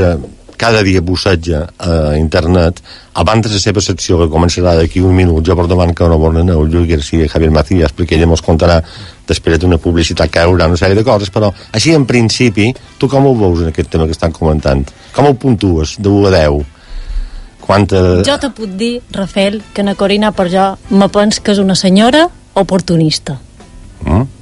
cada 0.59 0.83
dia 0.83 1.01
busseja 1.01 1.67
a 1.79 2.17
internet 2.19 2.81
abans 3.15 3.47
de 3.47 3.53
la 3.55 3.61
seva 3.61 3.81
secció, 3.81 4.19
que 4.21 4.31
començarà 4.33 4.75
d'aquí 4.77 5.01
un 5.01 5.15
minut, 5.17 5.45
jo 5.47 5.57
per 5.57 5.67
davant 5.71 5.95
que 5.97 6.09
no 6.09 6.19
volen 6.21 6.53
el 6.53 6.71
Lluís 6.73 6.89
García 6.91 7.25
i 7.25 7.33
Javier 7.33 7.53
Macías, 7.55 7.95
perquè 7.97 8.19
ella 8.19 8.29
mos 8.29 8.45
contarà 8.45 8.81
després 9.27 9.59
d'una 9.59 9.79
publicitat 9.83 10.31
que 10.31 10.45
haurà 10.45 10.69
una 10.69 10.79
sèrie 10.81 10.99
de 10.99 11.05
coses, 11.07 11.33
però 11.33 11.51
així 11.73 11.95
en 11.97 12.05
principi, 12.07 12.71
tu 12.99 13.09
com 13.09 13.27
ho 13.27 13.35
veus 13.39 13.65
en 13.65 13.73
aquest 13.73 13.91
tema 13.93 14.07
que 14.07 14.17
estan 14.17 14.35
comentant? 14.37 14.85
Com 15.17 15.31
ho 15.31 15.35
puntues, 15.35 15.97
de 15.99 16.13
1 16.13 16.29
a 16.29 16.35
10? 16.37 16.73
Quanta... 17.67 18.03
Jo 18.23 18.37
te 18.39 18.53
puc 18.55 18.77
dir, 18.79 19.01
Rafael, 19.11 19.59
que 19.75 19.83
na 19.83 19.97
Corina 19.99 20.31
per 20.37 20.47
jo 20.53 20.69
me 20.95 21.09
pens 21.11 21.41
que 21.41 21.57
és 21.57 21.63
una 21.63 21.75
senyora 21.75 22.29
oportunista. 22.55 23.41
Mm? 24.05 24.36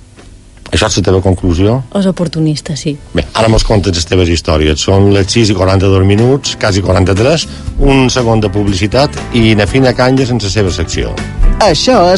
Això 0.75 0.89
és 0.91 0.97
la 0.99 1.05
teva 1.07 1.21
conclusió? 1.23 1.77
És 1.95 2.07
oportunista, 2.11 2.75
sí. 2.75 2.97
Bé, 3.15 3.23
ara 3.39 3.47
mos 3.53 3.63
contes 3.63 3.95
les 3.95 4.09
teves 4.11 4.31
històries. 4.35 4.83
Són 4.83 5.13
les 5.15 5.29
6 5.31 5.53
i 5.53 5.55
42 5.55 6.03
minuts, 6.09 6.57
quasi 6.59 6.83
43, 6.83 7.47
un 7.87 8.09
segon 8.11 8.43
de 8.43 8.51
publicitat 8.51 9.15
i 9.39 9.55
na 9.55 9.69
Fina 9.71 9.95
Canyes 9.95 10.35
en 10.35 10.43
la 10.43 10.51
seva 10.51 10.75
secció. 10.75 11.15
Això 11.63 11.95
és 12.11 12.13